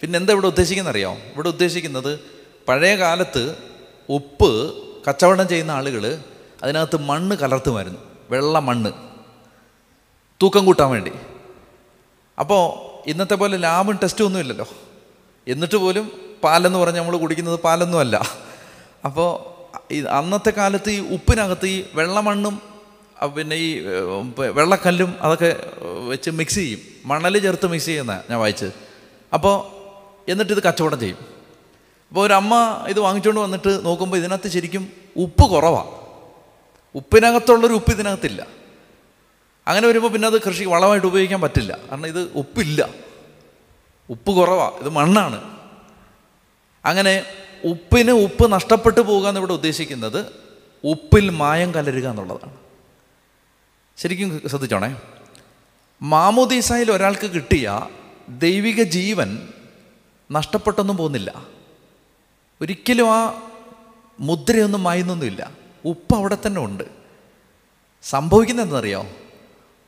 പിന്നെ 0.02 0.18
എന്താ 0.18 0.34
ഇവിടെ 0.34 0.48
ഉദ്ദേശിക്കുന്നത് 0.48 0.98
ഇവിടെ 0.98 1.48
ഉദ്ദേശിക്കുന്നത് 1.48 2.20
പഴയ 2.68 2.96
കാലത്ത് 2.96 3.69
ഉപ്പ് 4.10 4.76
കച്ചവടം 5.08 5.48
ചെയ്യുന്ന 5.48 5.72
ആളുകൾ 5.72 6.20
അതിനകത്ത് 6.64 6.98
മണ്ണ് 7.02 7.36
കലർത്തുമായിരുന്നു. 7.36 8.00
വെള്ള 8.30 8.60
മണ്ണ്. 8.60 8.92
തൂക്കം 10.42 10.66
കൂട്ടാൻ 10.66 10.90
വേണ്ടി. 10.92 11.12
അപ്പോൾ 12.40 12.64
ഇന്നത്തെ 13.10 13.36
പോലെ 13.36 13.58
ലാബും 13.58 14.00
ടെസ്റ്റും 14.04 14.26
ഒന്നും 14.26 14.40
ഇല്ലല്ലോ. 14.40 14.68
എന്നിട്ട് 15.48 15.76
പോലും 15.76 16.12
പാലെന്ന് 16.44 16.80
പറഞ്ഞ് 16.80 16.98
നമ്മൾ 16.98 17.18
കുടിക്കുന്നത് 17.18 17.60
പാലൊന്നും 17.60 18.00
അല്ല. 18.00 18.22
അപ്പോൾ 19.06 19.30
അന്നത്തെ 20.10 20.50
കാലത്ത് 20.50 20.90
ഈ 20.90 21.00
ഉപ്പിനകത്ത് 21.14 21.66
ഈ 21.66 21.86
വെള്ളമണ്ണും 21.94 22.62
പിന്നെ 23.36 23.56
ഈ 23.56 23.80
വെള്ളക്കല്ലും 24.38 25.16
അതൊക്കെ 25.22 25.56
വെച്ച് 26.08 26.30
മിക്സ് 26.30 26.56
ചെയ്യും. 26.56 26.80
മണൽ 27.06 27.38
ചേർത്ത് 27.38 27.68
മിക്സ് 27.68 27.86
ചെയ്യുന്ന 27.86 28.24
ഞാൻ 28.30 28.40
വായിച്ചത്. 28.40 28.74
അപ്പോൾ 29.34 29.56
എന്നിട്ട് 30.32 30.54
ഇത് 30.54 30.64
കച്ചവടം 30.64 31.00
ചെയ്യും. 31.00 31.39
അപ്പോൾ 32.10 32.26
ഒരു 32.26 32.34
അമ്മ 32.34 32.86
ഇത് 32.88 33.00
വാങ്ങിച്ചുകൊണ്ട് 33.00 33.42
വന്നിട്ട് 33.42 33.86
നോക്കുമ്പോൾ 33.86 34.18
ഇതിനകത്ത് 34.18 34.48
ശരിക്കും 34.48 34.92
ഉപ്പ് 35.18 35.50
കുറവാണ് 35.50 35.92
ഉപ്പിനകത്തുള്ളൊരു 36.96 37.74
ഉപ്പ് 37.74 37.92
ഇതിനകത്തില്ല. 37.92 38.48
അങ്ങനെ 39.68 39.88
വരുമ്പോൾ 39.88 40.08
പിന്നെ 40.08 40.28
അത് 40.28 40.42
കൃഷി 40.42 40.64
വളമായിട്ട് 40.64 41.08
ഉപയോഗിക്കാൻ 41.08 41.42
പറ്റില്ല. 41.42 41.80
കാരണം 41.92 42.08
ഇത് 42.08 42.32
ഉപ്പില്ല. 42.36 42.90
ഉപ്പ് 44.10 44.32
കുറവാണ് 44.32 44.76
ഇത് 44.76 44.90
മണ്ണാണ്. 44.90 45.60
അങ്ങനെ 46.86 47.24
ഉപ്പിന് 47.64 48.12
ഉപ്പ് 48.12 48.52
നഷ്ടപ്പെട്ടു 48.52 49.02
പോകുക 49.02 49.28
എന്ന് 49.28 49.40
ഇവിടെ 49.40 49.54
ഉദ്ദേശിക്കുന്നത് 49.54 50.26
ഉപ്പിൽ 50.84 51.30
മായം 51.30 51.72
കലരുക 51.72 52.10
എന്നുള്ളതാണ്. 52.10 52.54
ശരിക്കും 53.98 54.42
ശ്രദ്ധിച്ചോണേ. 54.48 54.96
മാമുദീസായിൽ 56.02 56.92
ഒരാൾക്ക് 56.92 57.28
കിട്ടിയ 57.28 57.88
ദൈവിക 58.30 58.84
ജീവൻ 58.84 59.48
നഷ്ടപ്പെട്ടൊന്നും 60.32 60.98
പോകുന്നില്ല. 60.98 61.59
ഒരിക്കലും 62.62 63.14
ആ 63.14 63.50
മുദ്രയൊന്നും 64.20 64.84
മായുന്നൊന്നുമില്ല. 64.84 65.52
ഉപ്പ് 65.86 66.16
അവിടെ 66.16 66.38
തന്നെ 66.48 66.62
ഉണ്ട്. 66.62 66.84
സംഭവിക്കുന്നത് 68.04 68.66
എന്തെന്നറിയോ 68.66 69.08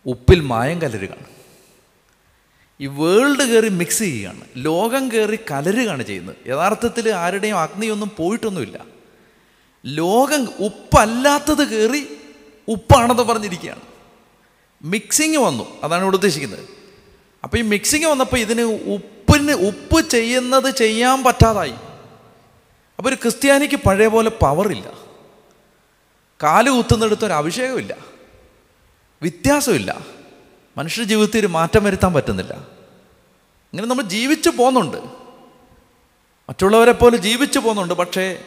ഉപ്പിൽ 0.05 0.39
മായം 0.39 0.81
കലരുകയാണ്. 0.81 1.25
ഈ 2.81 2.85
വേൾഡ് 2.85 3.49
കയറി 3.49 3.69
മിക്സ് 3.69 3.99
ചെയ്യുകയാണ്. 3.99 4.41
ലോകം 4.55 5.11
കയറി 5.11 5.39
കലരുകയാണ് 5.51 6.03
ചെയ്യുന്നത്. 6.03 6.35
യഥാർത്ഥത്തിൽ 6.47 7.09
ആരുടെയും 7.09 7.59
അഗ്നിയൊന്നും 7.59 8.11
പോയിട്ടൊന്നുമില്ല. 8.17 8.85
ലോകം 9.85 10.49
ഉപ്പല്ലാത്തത് 10.59 11.67
കയറി 11.67 12.17
ഉപ്പാണെന്ന് 12.67 13.23
പറഞ്ഞിരിക്കുകയാണ്. 13.23 13.81
മിക്സിങ് 14.81 15.37
വന്നു. 15.37 15.81
അതാണ് 15.83 16.03
ഇവിടെ 16.03 16.15
ഉദ്ദേശിക്കുന്നത്. 16.15 16.67
അപ്പോൾ 17.43 17.57
ഈ 17.57 17.61
മിക്സിങ് 17.61 18.05
വന്നപ്പോൾ 18.05 18.37
ഇതിന് 18.37 18.61
ഉപ്പിന് 18.61 19.51
ഉപ്പ് 19.51 20.09
ചെയ്യുന്നത് 20.09 20.75
ചെയ്യാൻ 20.75 21.23
പറ്റാതായി. 21.23 21.73
അപ്പോൾ 23.01 23.09
ഒരു 23.09 23.15
ക്രിസ്ത്യാനിക്ക് 23.15 23.75
പഴയ 23.75 24.07
പോലെ 24.07 24.29
പവറില്ല 24.29 24.91
കാൽ 26.43 26.69
കുത്തുന്നിടത്ത് 26.69 27.25
ഒരു 27.25 27.33
അഭിഷേകമില്ല 27.33 27.97
വ്യത്യാസമില്ല 29.21 30.01
മനുഷ്യ 30.77 31.03
ജീവിതത്തിൽ 31.03 31.39
ഒരു 31.39 31.47
മാറ്റം 31.47 31.83
വരുത്താൻ 31.83 32.13
പറ്റുന്നില്ല. 32.13 32.53
ഇങ്ങനെ 33.73 33.87
നമ്മൾ 33.87 34.03
ജീവിച്ചു 34.03 34.49
പോകുന്നുണ്ട്. 34.49 34.97
മറ്റുള്ളവരെ 36.49 36.91
പോലെ 36.91 37.17
ജീവിച്ചു 37.17 37.59
പോകുന്നുണ്ട്. 37.59 37.93
പക്ഷേ 37.93 38.43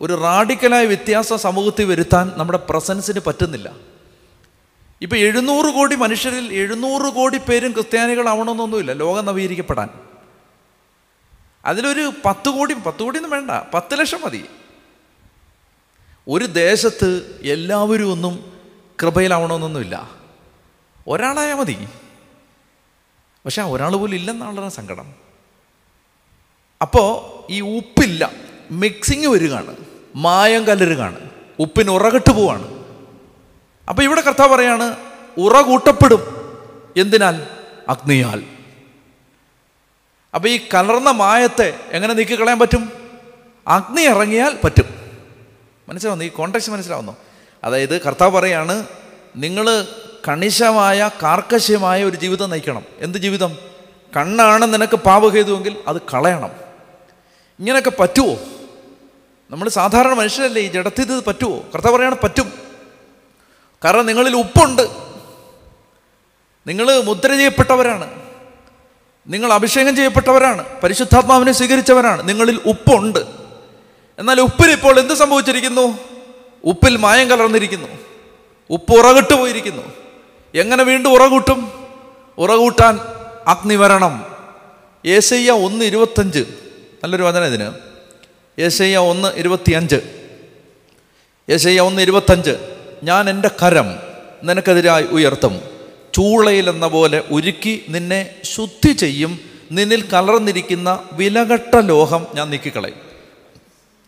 ഒരു 0.00 0.12
റാഡിക്കലായ 0.12 0.86
വ്യത്യാസം 0.86 1.38
സമൂഹത്തിൽ 1.38 1.84
വരുത്താൻ 1.84 2.32
നമ്മുടെ 2.36 2.58
പ്രസൻസിന് 2.58 3.20
പറ്റുന്നില്ല. 3.26 3.72
ഇപ്പം 5.00 5.16
എഴുന്നൂറ് 5.16 5.74
കോടി 5.74 5.94
മനുഷ്യരിൽ 5.94 6.52
എഴുന്നൂറ് 6.52 7.12
കോടി 7.12 7.38
പേരും 7.38 7.72
ക്രിസ്ത്യാനികളാവണമെന്നൊന്നുമില്ല. 7.72 8.92
ലോകം 8.92 9.24
നവീകരിക്കപ്പെടാൻ. 9.24 10.11
അതിലൊരു 11.64 12.12
പത്ത് 12.24 12.48
കോടി 12.48 12.74
പത്ത് 12.74 13.02
കോടിയൊന്നും 13.02 13.30
വേണ്ട. 13.30 13.50
പത്ത് 13.74 13.98
ലക്ഷം 13.98 14.20
മതി. 14.20 14.44
ഒരു 16.28 16.44
ദേശത്ത് 16.44 17.40
എല്ലാവരും 17.42 18.12
ഒന്നും 18.12 18.52
കൃപയിലാവണമെന്നൊന്നുമില്ല. 19.02 20.10
ഒരാളായാൽ 21.06 21.54
മതി. 21.54 21.88
പക്ഷെ 23.44 23.62
ആ 23.62 23.64
ഒരാൾ 23.64 23.96
പോലും 23.96 24.14
ഇല്ലെന്നാണ് 24.14 24.68
സങ്കടം. 24.68 25.14
അപ്പോൾ 26.82 27.42
ഈ 27.52 27.60
ഉപ്പില്ല. 27.60 28.30
മിക്സിങ് 28.70 29.26
വരികയാണ്. 29.26 29.76
മായം 30.16 30.64
കലരുകയാണ്. 30.64 31.30
ഉപ്പിന് 31.58 31.90
ഉറകെട്ട് 31.90 32.32
പോവാണ്. 32.32 32.84
അപ്പോൾ 33.88 34.02
ഇവിടെ 34.02 34.20
കർത്താവ് 34.20 34.56
പറയാണ് 34.56 34.96
ഉറ 35.38 35.60
കൂട്ടപ്പെടും 35.60 36.20
എന്തിനാൽ? 36.96 37.46
അഗ്നിയാൽ. 37.88 38.51
അപ്പോൾ 40.34 40.48
ഈ 40.48 40.60
കലർന്ന 40.74 41.10
മായത്തെ 41.10 41.80
എങ്ങനെ 41.92 42.14
നീക്കി 42.14 42.40
കളയാൻ 42.40 42.58
പറ്റും? 42.58 42.92
അഗ്നി 43.68 44.02
ഇറങ്ങിയാൽ 44.02 44.58
പറ്റും. 44.64 44.94
മനസ്സിലാവുന്നു? 45.88 46.24
ഈ 46.24 46.28
കോണ്ടക്സ്റ്റ് 46.28 46.72
മനസ്സിലാവുന്നു? 46.72 47.16
അതായത് 47.64 48.00
കർത്താവ് 48.00 48.32
പറയാണ് 48.32 48.86
നിങ്ങൾ 49.36 49.86
കണിശമായ 50.28 51.10
കാർക്കശ്യമായ 51.22 52.04
ഒരു 52.04 52.16
ജീവിതം 52.16 52.50
നയിക്കണം. 52.50 52.84
എന്ത് 52.98 53.18
ജീവിതം? 53.18 53.58
കണ്ണാണ് 54.16 54.74
നിനക്ക് 54.74 54.96
പാപഹേതുവെങ്കിൽ 54.96 55.76
അത് 55.88 56.00
കളയണം. 56.00 56.50
ഇങ്ങനെയൊക്കെ 57.58 57.92
പറ്റുമോ 58.00 58.36
നമ്മൾ 59.50 59.68
സാധാരണ 59.68 60.14
മനുഷ്യരല്ലേ 60.14 60.62
ഈ 60.62 60.68
ജഡത്തിൽ 60.68 61.02
ഇത് 61.02 61.24
പറ്റുമോ 61.24 61.64
കർത്താവ് 61.74 61.96
പറയാണ് 61.96 62.16
പറ്റും. 62.22 62.52
കാരണം 63.84 64.06
നിങ്ങളിൽ 64.06 64.36
ഉപ്പുണ്ട്. 64.36 64.82
നിങ്ങൾ 66.66 67.00
മുദ്ര 67.02 67.28
ചെയ്യപ്പെട്ടവരാണ്. 67.28 68.21
നിങ്ങൾ 69.26 69.52
അഭിഷേകം 69.52 69.96
ചെയ്യപ്പെട്ടവരാണ് 69.96 70.80
പരിശുദ്ധാത്മാവിനെ 70.80 71.52
സ്വീകരിച്ചവരാണ് 71.52 72.28
നിങ്ങളിൽ 72.28 72.60
ഉപ്പുണ്ട്. 72.66 73.18
എന്നാൽ 74.18 74.40
ഉപ്പിന് 74.40 74.72
ഇപ്പോൾ 74.72 75.00
എന്ത് 75.00 75.14
സംഭവിച്ചിരിക്കുന്നു? 75.14 75.98
ഉപ്പിൽ 76.64 76.96
മായം 76.96 77.28
കലർന്നിരിക്കുന്നു. 77.28 77.88
ഉപ്പ് 78.70 78.92
ഉറകിട്ട് 78.92 79.34
പോയിരിക്കുന്നു. 79.34 79.82
എങ്ങനെ 80.54 80.84
വീണ്ടും 80.84 81.12
ഉറകൂട്ടും? 81.12 81.72
ഉറകൂട്ടാൻ 82.38 83.00
അഗ്നി 83.46 83.74
വരണം. 83.74 84.36
ഏശയ്യ 85.06 85.50
ഒന്ന് 85.50 85.84
ഇരുപത്തഞ്ച്. 85.84 86.44
നല്ലൊരു 87.04 87.22
വചന 87.22 87.44
ഇതിന്. 87.44 87.70
ഏശയ്യ 88.58 88.96
ഒന്ന് 88.96 89.28
ഇരുപത്തിയഞ്ച്. 89.36 89.96
ഏശയ്യ 91.50 91.80
ഒന്ന് 91.80 92.02
ഇരുപത്തഞ്ച്. 92.02 92.78
ഞാൻ 93.02 93.30
എന്റെ 93.30 93.48
കരം 93.48 93.94
നിനക്കെതിരായി 94.44 95.04
ഉയർത്തും. 95.04 95.71
ചൂളയിൽ 96.14 96.68
എന്ന 96.68 96.86
പോലെ 96.86 97.24
ഉരുക്കി 97.30 97.84
നിന്നെ 97.88 98.30
ശുദ്ധി 98.44 98.92
ചെയ്യും. 98.92 99.40
നിന്നിൽ 99.72 100.02
കലർന്നിരിക്കുന്ന 100.12 101.08
വിലകട്ട 101.12 101.76
ലോഹം 101.76 102.26
ഞാൻ 102.34 102.50
നീക്കിക്കളയും. 102.50 102.94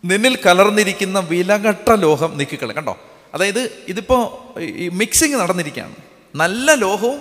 നിന്നിൽ 0.05 0.37
കലർന്നിരിക്കുന്ന 0.45 1.19
വിലകട്ട 1.19 1.91
ലോഹം 1.91 2.37
നീക്കിക്കളയും. 2.37 2.75
കണ്ടോ? 2.75 2.97
അതായത് 3.33 3.71
ഇതിപ്പോൾ 3.87 4.59
ഈ 4.59 4.89
മിക്സിങ് 4.89 5.35
നടന്നിരിക്കുകയാണ്. 5.35 5.95
നല്ല 6.35 6.73
ലോഹവും 6.73 7.19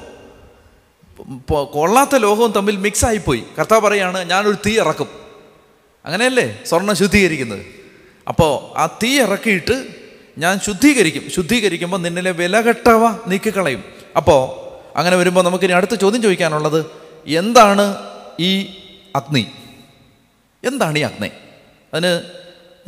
കൊള്ളാത്ത 1.65 2.17
ലോഹവും 2.17 2.53
തമ്മിൽ 2.53 2.77
മിക്സ് 2.77 3.05
ആയിപ്പോയി. 3.05 3.45
കർത്താവ് 3.59 3.81
പറയാണ് 3.81 4.31
ഞാനൊരു 4.31 4.57
തീ 4.67 4.79
ഇറക്കും. 4.79 5.09
അങ്ങനെയല്ലേ? 6.05 6.59
സ്വർണം 6.67 6.97
ശുദ്ധീകരിക്കുന്നത്. 6.97 7.67
അപ്പോൾ 8.29 8.79
ആ 8.79 8.87
തീ 9.03 9.21
ഇറക്കിയിട്ട് 9.21 9.87
ഞാൻ 10.39 10.61
ശുദ്ധീകരിക്കും. 10.61 11.31
ശുദ്ധീകരിക്കുമ്പോൾ 11.31 11.99
നിന്നിലെ 11.99 12.31
വിലകെട്ടവ 12.31 13.29
നീക്കിക്കളയും. 13.29 13.85
അപ്പോൾ 14.17 14.64
അങ്ങനെ 14.97 15.17
വരുമ്പോൾ 15.17 15.45
നമുക്കിനി 15.45 15.73
അടുത്ത 15.73 15.95
ചോദ്യം 15.95 16.23
ചോദിക്കാനുള്ളത് 16.23 16.87
എന്താണ് 17.27 17.97
ഈ 18.41 18.67
അഗ്നി? 19.17 19.47
എന്താണ് 20.65 20.99
ഈ 20.99 21.03
അഗ്നി? 21.03 21.31
അതിന് 21.95 22.23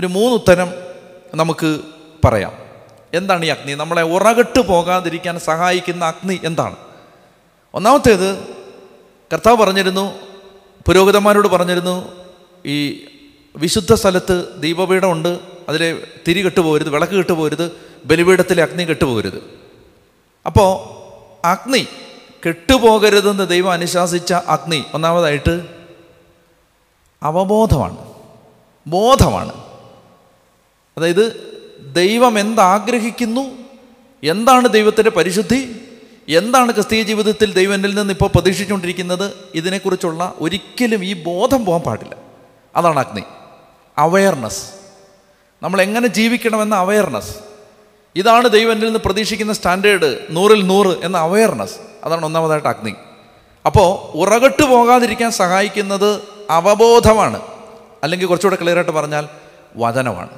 ഒരു 0.00 0.06
മൂന്ന് 0.06 0.34
ഉത്തരം 0.34 0.74
നമുക്ക് 1.34 1.80
പറയാം. 2.24 2.52
എന്താണ് 3.14 3.44
ഈ 3.44 3.48
അഗ്നി? 3.48 3.74
നമ്മളെ 3.74 4.02
ഉറകട്ട് 4.02 4.60
പോകാതിരിക്കാൻ 4.60 5.38
സഹായിക്കുന്ന 5.38 6.04
അഗ്നി 6.04 6.40
എന്താണ്? 6.44 6.76
ഒന്നാമത്തേത് 7.74 8.38
കർത്താവ് 9.32 9.56
പറഞ്ഞിരുന്നു 9.56 10.18
പുരോഹിതന്മാരോട് 10.86 11.48
പറഞ്ഞിരുന്നു 11.48 12.24
ഈ 12.66 13.04
വിശുദ്ധ 13.56 13.94
സ്ഥലത്ത് 13.94 14.54
ദീപപീഠമുണ്ട് 14.60 15.38
അതിൽ 15.68 16.06
തിരി 16.28 16.44
കെട്ടുപോകരുത് 16.44 16.88
വിളക്ക് 16.88 17.12
കെട്ടുപോകരുത് 17.12 17.72
ബലിപീഠത്തിലെ 18.04 18.62
അഗ്നി 18.62 18.84
കെട്ടുപോകരുത് 18.84 19.42
അപ്പോൾ 20.46 20.95
അഗ്നി. 21.44 21.86
കെട്ടുപോകരുതെന്ന് 22.46 23.48
ദൈവം 23.48 23.72
അനുശാസിച്ച 23.72 24.32
അഗ്നി. 24.32 24.84
ഒന്നാമതായിട്ട് 24.94 25.66
അവബോധമാണ്. 27.22 28.12
ബോധമാണ്. 28.86 29.52
അതായത് 30.96 31.56
ദൈവം 31.92 32.38
എന്താഗ്രഹിക്കുന്നു? 32.38 33.58
എന്താണ് 34.22 34.68
ദൈവത്തിന്റെ 34.68 35.10
പരിശുദ്ധി? 35.10 35.82
എന്താണ് 36.28 36.72
ക്രിസ്തീയ 36.72 37.02
ജീവിതത്തിൽ 37.02 37.52
ദൈവനിൽ 37.52 37.94
നിന്ന് 37.94 38.12
ഇപ്പോൾ 38.12 38.30
പ്രതീക്ഷിച്ചുകൊണ്ടിരിക്കുന്നത്? 38.34 39.32
ഇതിനെക്കുറിച്ചുള്ള 39.54 40.34
ഒരിക്കലും 40.38 41.04
ഈ 41.04 41.22
ബോധം 41.22 41.64
പോകാൻ 41.64 41.80
പാടില്ല. 41.80 42.16
അതാണ് 42.76 43.00
അഗ്നി. 43.00 43.22
അവയർനെസ് 43.98 44.70
നമ്മൾ 45.62 45.82
എങ്ങനെ 45.82 46.06
ജീവിക്കണമെന്ന 46.06 46.74
അവയർനെസ് 46.74 47.55
ഇതാണ് 48.16 48.48
ദൈവം 48.48 48.80
നിന്ന് 48.80 48.98
പ്രതീക്ഷിക്കുന്ന 48.98 49.52
സ്റ്റാൻഡേർഡ് 49.52 50.18
നൂറിൽ 50.30 50.66
നൂറ് 50.66 51.04
എന്ന 51.04 51.18
അവയർനെസ് 51.18 51.76
അതാണ് 52.04 52.24
ഒന്നാമതായിട്ട് 52.24 52.68
അഗ്നി. 52.68 52.94
അപ്പോൾ 53.66 54.16
ഉറകട്ട് 54.16 54.62
പോകാതിരിക്കാൻ 54.62 55.30
സഹായിക്കുന്നത് 55.30 56.20
അവബോധമാണ്. 56.50 57.40
അല്ലെങ്കിൽ 58.02 58.26
കുറച്ചുകൂടെ 58.26 58.62
ക്ലിയറായിട്ട് 58.62 58.90
പറഞ്ഞാൽ 58.90 59.28
വചനമാണ്. 59.76 60.30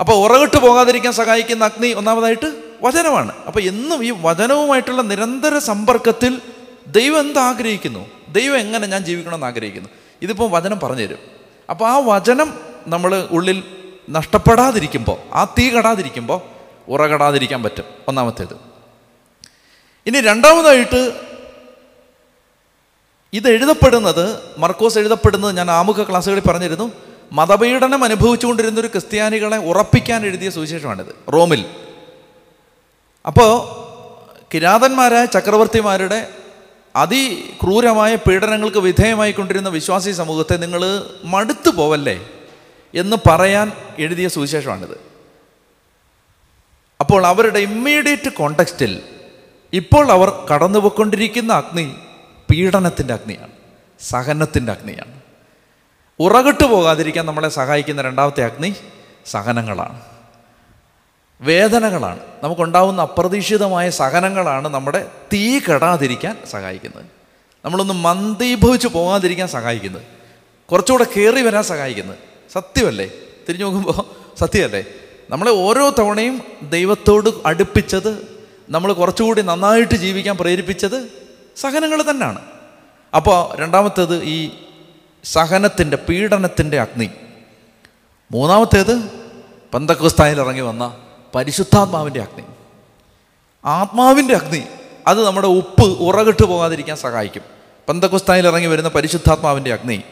അപ്പോൾ 0.00 0.12
ഉറകിട്ട് 0.12 0.56
പോകാതിരിക്കാൻ 0.56 1.12
സഹായിക്കുന്ന 1.12 1.64
അഗ്നി 1.64 1.92
ഒന്നാമതായിട്ട് 1.92 2.62
വചനമാണ്. 2.82 3.32
അപ്പോൾ 3.46 3.60
എന്നും 3.60 4.04
ഈ 4.04 4.12
വചനവുമായിട്ടുള്ള 4.20 5.02
നിരന്തര 5.02 5.58
സമ്പർക്കത്തിൽ 5.58 6.40
ദൈവം 6.86 7.20
എന്ത് 7.20 7.38
ആഗ്രഹിക്കുന്നു? 7.38 8.06
ദൈവം 8.28 8.58
എങ്ങനെ 8.58 8.86
ഞാൻ 8.86 9.04
ജീവിക്കണമെന്ന് 9.04 9.46
ആഗ്രഹിക്കുന്നു? 9.46 9.88
ഇതിപ്പോൾ 10.22 10.50
വചനം 10.50 10.80
പറഞ്ഞുതരും. 10.80 11.18
അപ്പോൾ 11.70 11.88
ആ 11.88 11.98
വചനം 11.98 12.54
നമ്മൾ 12.86 13.28
ഉള്ളിൽ 13.30 13.62
നഷ്ടപ്പെടാതിരിക്കുമ്പോൾ 14.08 15.34
ആ 15.34 15.44
തീ 15.44 15.70
കടാതിരിക്കുമ്പോൾ 15.70 16.40
ഉറകടാതിരിക്കാൻ 16.88 17.62
പറ്റും. 17.62 17.84
ഒന്നാമത്തേത്. 18.08 18.56
ഇനി 20.06 20.20
രണ്ടാമതായിട്ട് 20.20 21.20
ഇത് 23.32 23.48
എഴുതപ്പെടുന്നത് 23.48 24.38
മർക്കോസ് 24.58 24.98
എഴുതപ്പെടുന്നത് 24.98 25.56
ഞാൻ 25.56 25.70
ആമുഖ 25.70 26.02
ക്ലാസ്സുകളിൽ 26.02 26.40
പറഞ്ഞിരുന്നു 26.40 26.92
മതപീഡനം 27.32 28.04
അനുഭവിച്ചുകൊണ്ടിരുന്ന 28.04 28.80
ഒരു 28.80 28.86
ക്രിസ്ത്യാനികളെ 28.86 29.56
ഉറപ്പിക്കാൻ 29.56 30.26
എഴുതിയ 30.26 30.50
സുവിശേഷമാണിത് 30.50 31.32
റോമിൽ. 31.32 31.64
അപ്പോൾ 33.26 33.78
കിരാതന്മാരായ 34.54 35.24
ചക്രവർത്തിമാരുടെ 35.24 36.28
അതിക്രൂരമായ 36.96 38.14
പീഡനങ്ങൾക്ക് 38.14 38.78
വിധേയമായിക്കൊണ്ടിരുന്ന 38.78 39.68
വിശ്വാസി 39.68 40.10
സമൂഹത്തെ 40.10 40.56
നിങ്ങൾ 40.56 41.04
മടുത്തു 41.24 41.70
പോവല്ലേ? 41.70 42.28
എന്ന് 42.94 43.16
പറയാൻ 43.30 43.72
എഴുതിയ 43.98 44.28
സുവിശേഷമാണിത്. 44.28 45.00
അപ്പോൾ 47.00 47.26
അവരുടെ 47.26 47.58
ഇമ്മീഡിയറ്റ് 47.58 48.32
കോണ്ടക്സ്റ്റിൽ 48.32 49.02
ഇപ്പോൾ 49.72 50.12
അവർ 50.12 50.46
കടന്നുപോയിക്കൊണ്ടിരിക്കുന്ന 50.54 51.52
അഗ്നി 51.52 51.94
പീഡനത്തിന്റെ 52.50 53.14
അഗ്നിയാണ് 53.14 53.52
സഹനത്തിന്റെ 54.00 54.72
അഗ്നിയാണ്. 54.72 55.20
ഉറകിട്ട് 56.20 56.64
പോകാതിരിക്കാൻ 56.64 57.26
നമ്മളെ 57.26 57.48
സഹായിക്കുന്ന 57.48 58.02
രണ്ടാമത്തെ 58.02 58.44
അഗ്നി 58.44 58.74
സഹനങ്ങളാണ്. 59.26 60.00
വേദനകളാണ്. 61.40 62.20
നമുക്കുണ്ടാവുന്ന 62.42 63.02
അപ്രതീക്ഷിതമായ 63.02 63.90
സഹനങ്ങളാണ് 63.90 64.68
നമ്മുടെ 64.68 65.10
തീ 65.32 65.58
കെടാതിരിക്കാൻ 65.58 66.36
സഹായിക്കുന്നത്. 66.50 67.04
നമ്മളൊന്ന് 67.64 67.94
മന്ദീഭവിച്ച് 67.94 68.88
പോകാതിരിക്കാൻ 68.88 69.48
സഹായിക്കുന്നത്. 69.48 70.02
കുറച്ചുകൂടെ 70.72 71.04
കയറി 71.04 71.42
വരാൻ 71.42 71.62
സഹായിക്കുന്നത്. 71.62 72.27
സത്യമല്ലേ? 72.52 73.10
തിരിഞ്ഞു 73.48 73.64
നോക്കുമ്പോൾ 73.64 74.04
സത്യമല്ലേ? 74.38 74.84
നമ്മളെ 75.30 75.50
ഓരോ 75.50 75.90
തവണയും 75.90 76.42
ദൈവത്തോട് 76.62 77.30
അടുപ്പിച്ചത് 77.46 78.38
നമ്മൾ 78.70 78.92
കുറച്ചുകൂടി 78.92 79.42
നന്നായിട്ട് 79.42 79.94
ജീവിക്കാൻ 79.94 80.36
പ്രേരിപ്പിച്ചത് 80.36 81.08
സഹനങ്ങൾ 81.56 82.02
തന്നെയാണ്. 82.10 82.38
അപ്പോൾ 83.16 83.56
രണ്ടാമത്തേത് 83.56 84.22
ഈ 84.22 84.50
സഹനത്തിന്റെ 85.24 85.96
പീഡനത്തിന്റെ 85.96 86.80
അഗ്നി. 86.80 87.10
മൂന്നാമത്തേത് 88.32 89.02
പന്തക്കുസ്തായിൽ 89.74 90.40
ഇറങ്ങി 90.40 90.60
വന്ന 90.60 90.96
പരിശുദ്ധാത്മാവിന്റെ 91.34 92.20
അഗ്നി. 92.20 92.44
ആത്മാവിന്റെ 93.64 94.34
അഗ്നി 94.34 94.62
അത് 95.06 95.26
നമ്മുടെ 95.26 95.46
ഉപ്പ് 95.46 95.84
ഉറകിട്ട് 95.84 96.44
പോകാതിരിക്കാൻ 96.44 96.96
സഹായിക്കും. 96.96 97.42
പന്തക്കുസ്തായിൽ 97.88 98.46
ഇറങ്ങി 98.46 98.66
വരുന്ന 98.66 98.88
പരിശുദ്ധാത്മാവിന്റെ 98.88 99.72
അഗ്നി. 99.72 100.02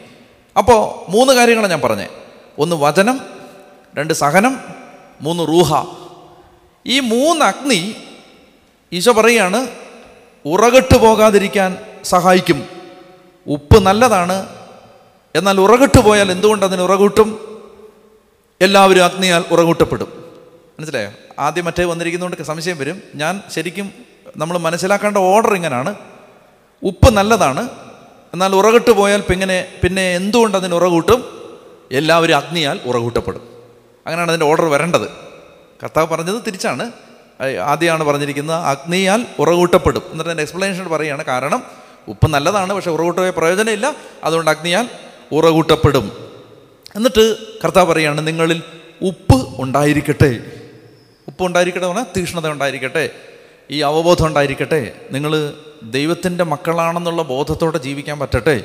അപ്പോൾ 0.57 1.11
മൂന്ന് 1.11 1.33
കാര്യങ്ങളാണ് 1.33 1.71
ഞാൻ 1.71 1.81
പറഞ്ഞത്. 1.81 2.16
ഒന്ന് 2.59 2.75
വചനം 2.75 3.21
രണ്ട് 3.97 4.13
സഹനം 4.13 4.59
മൂന്ന് 5.21 5.47
റൂഹ. 5.47 5.85
ഈ 6.85 6.99
മൂന്ന് 6.99 7.45
അഗ്നി 7.45 7.95
ഈശോ 8.93 9.11
പറയുകയാണ് 9.11 9.67
ഉറകെട്ട് 10.45 10.97
പോകാതിരിക്കാൻ 10.97 11.77
സഹായിക്കും. 12.03 12.67
ഉപ്പ് 13.47 13.79
നല്ലതാണ് 13.79 14.47
എന്നാൽ 15.35 15.61
ഉറകെട്ട് 15.61 15.99
പോയാൽ 15.99 16.31
എന്തുകൊണ്ട് 16.31 16.65
അതിന് 16.65 16.81
ഉറകൂട്ടും? 16.81 17.59
എല്ലാവരും 18.61 19.03
അഗ്നിയാൽ 19.03 19.43
ഉറകൂട്ടപ്പെടും. 19.51 20.33
മനസ്സിലായോ? 20.79 21.11
ആദ്യം 21.39 21.65
മറ്റേ 21.65 21.83
വന്നിരിക്കുന്നതുകൊണ്ട് 21.83 22.43
സംശയം 22.43 22.77
വരും. 22.77 23.01
ഞാൻ 23.15 23.41
ശരിക്കും 23.49 23.93
നമ്മൾ 24.37 24.57
മനസ്സിലാക്കേണ്ട 24.57 25.17
ഓർഡർ 25.17 25.53
ഇങ്ങനെയാണ് 25.53 25.95
ഉപ്പ് 26.83 27.13
നല്ലതാണ് 27.13 27.69
എന്നാൽ 28.33 28.55
ഉറകെട്ട് 28.55 28.91
പോയാൽ 28.91 29.21
പിന്നെ 29.21 29.67
പിന്നെ 29.83 30.15
എന്തുകൊണ്ട് 30.15 30.57
അതിന് 30.57 30.75
ഉറകൂട്ടും? 30.75 31.36
എല്ലാവരും 31.91 32.35
അഗ്നിയാൽ 32.35 32.79
ഉറകൂട്ടപ്പെടും. 32.85 33.41
അങ്ങനെയാണ് 34.05 34.31
അതിന്റെ 34.31 34.45
ഓർഡർ 34.45 34.65
വരേണ്ടത്. 34.65 35.09
കർത്താവ് 35.83 36.07
പറഞ്ഞത് 36.07 36.35
തിരിച്ചാണ്. 36.47 36.91
ആദ്യമാണ് 37.63 38.03
പറഞ്ഞിരിക്കുന്നത് 38.03 38.55
അഗ്നിയാൽ 38.55 39.25
ഉറകൂട്ടപ്പെടും. 39.39 40.01
എന്നിട്ട് 40.11 40.29
അതിന്റെ 40.29 40.43
എക്സ്പ്ലനേഷൻ 40.43 40.89
പറയുകയാണ് 40.89 41.25
കാരണം 41.25 41.63
ഉപ്പ് 42.07 42.27
നല്ലതാണ് 42.27 42.73
പക്ഷേ 42.73 42.91
ഉറകൂട്ടമായ 42.91 43.29
പ്രയോജനമില്ല. 43.29 43.95
അതുകൊണ്ട് 44.23 44.51
അഗ്നിയാൽ 44.51 44.89
ഉറകൂട്ടപ്പെടും. 45.31 46.11
എന്നിട്ട് 46.95 47.35
കർത്താവ് 47.63 47.91
പറയുകയാണ് 47.91 48.27
നിങ്ങളിൽ 48.27 48.63
ഉപ്പ് 49.01 49.61
ഉണ്ടായിരിക്കട്ടെ. 49.61 50.39
ഉപ്പ് 51.27 51.43
ഉണ്ടായിരിക്കട്ടെ 51.43 51.87
പറഞ്ഞാൽ 51.87 52.05
തീക്ഷ്ണത 52.17 52.47
ഉണ്ടായിരിക്കട്ടെ. 52.47 53.09
ഈ 53.71 53.81
അവബോധം 53.81 54.27
ഉണ്ടായിരിക്കട്ടെ. 54.27 54.93
നിങ്ങൾ 55.11 55.53
ദൈവത്തിന്റെ 55.83 56.43
മക്കളാണെന്നുള്ള 56.43 57.23
ബോധത്തോടെ 57.23 57.77
ജീവിക്കാൻ 57.77 58.19
പറ്റട്ടെ. 58.19 58.63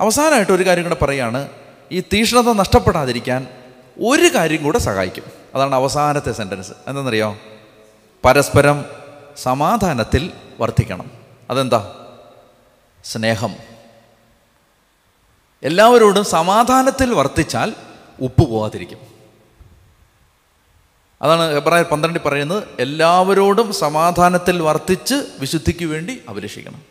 അവസാനമായിട്ട് 0.00 0.52
ഒരു 0.52 0.66
കാര്യം 0.66 0.84
കൂടെ 0.84 1.04
പറയുകയാണ് 1.04 1.48
ഈ 1.94 2.00
തീഷ്ണത 2.00 2.52
നഷ്ടപ്പെടാതിരിക്കാൻ 2.52 3.48
ഒരു 4.02 4.34
കാര്യം 4.34 4.62
കൂടെ 4.62 4.78
സഹായിക്കും. 4.78 5.24
അതാണ് 5.54 5.74
അവസാനത്തെ 5.74 6.32
സെന്റൻസ് 6.32 6.70
എന്താണെന്നറിയോ? 6.70 7.36
പരസ്പരം 8.24 8.84
സമാധാനത്തിൽ 9.36 10.32
വർദ്ധിക്കണം 10.60 11.10
അതെന്താ? 11.50 12.10
സ്നേഹം. 13.04 13.54
എല്ലാവരോടും 15.62 16.24
സമാധാനത്തിൽ 16.24 17.14
വർത്തിച്ചാൽ 17.14 17.74
ഉപ്പ് 18.20 18.48
പോവാതിരിക്കും. 18.48 18.98
അതാണ് 21.22 21.42
എബ്രായർ 21.42 21.84
പന്ത്രണ്ടിൽ 21.84 22.22
പറയുന്നത് 22.22 22.64
എല്ലാവരോടും 22.80 23.72
സമാധാനത്തിൽ 23.72 24.62
വർത്തിച്ച് 24.62 25.14
വിശുദ്ധിക്ക് 25.38 25.84
വേണ്ടി 25.84 26.22
അഭിലഷിക്കണം. 26.28 26.82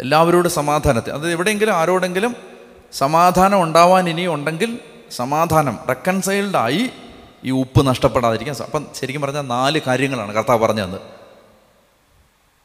എല്ലാവരോടും 0.00 0.50
സമാധാനത്തിൽ 0.50 1.12
അത് 1.12 1.30
എവിടെയെങ്കിലും 1.30 1.72
ആരോടെങ്കിലും 1.72 2.57
സമാധാനം 2.92 3.62
ഉണ്ടാവാൻ 3.62 4.08
ഇനി 4.08 4.26
ഉണ്ടെങ്കിൽ 4.26 4.78
സമാധാനം 5.10 5.78
റെക്കൺസൈൽഡായി 5.88 6.90
ഈ 7.44 7.50
ഉപ്പ് 7.50 7.86
നഷ്ടപ്പെടാതിരിക്കാൻ 7.86 8.56
അപ്പം 8.64 8.86
ശരിക്കും 9.00 9.22
പറഞ്ഞാൽ 9.22 9.42
നാല് 9.42 9.80
കാര്യങ്ങളാണ് 9.86 10.34
കർത്താവ് 10.34 10.60
പറഞ്ഞു 10.60 10.98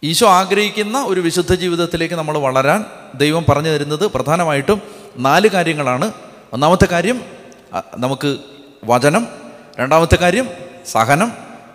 ഈശോ 0.03 0.27
ആഗ്രഹിക്കുന്ന 0.27 1.03
ഒരു 1.03 1.19
വിശുദ്ധ 1.19 1.53
ജീവിതത്തിലേക്ക് 1.55 2.15
നമ്മൾ 2.15 2.37
വളരാൻ 2.37 2.85
ദൈവം 3.15 3.45
പറഞ്ഞു 3.49 3.69
തരുന്നത് 3.69 4.07
പ്രധാനമായിട്ടും 4.07 4.81
നാല് 5.17 5.47
കാര്യങ്ങളാണ്. 5.47 6.11
ഒന്നാമത്തെ 6.53 6.87
കാര്യം 6.91 7.23
നമുക്ക് 7.97 8.37
വചനം 8.85 9.27
രണ്ടാമത്തെ 9.79 10.15
കാര്യം 10.15 10.49
സഹനം 10.87 11.31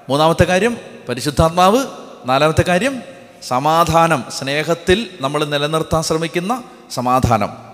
മൂന്നാമത്തെ 0.09 0.45
കാര്യം 0.45 0.77
പരിശുദ്ധാത്മാവ് 1.09 1.87
നാലാമത്തെ 2.27 2.65
കാര്യം 2.69 3.03
സമാധാനം 3.43 4.25
സ്നേഹത്തിൽ 4.39 5.11
നമ്മൾ 5.21 5.45
നിലനിർത്താൻ 5.45 6.03
ശ്രമിക്കുന്ന 6.03 6.63
സമാധാനം. 6.91 7.68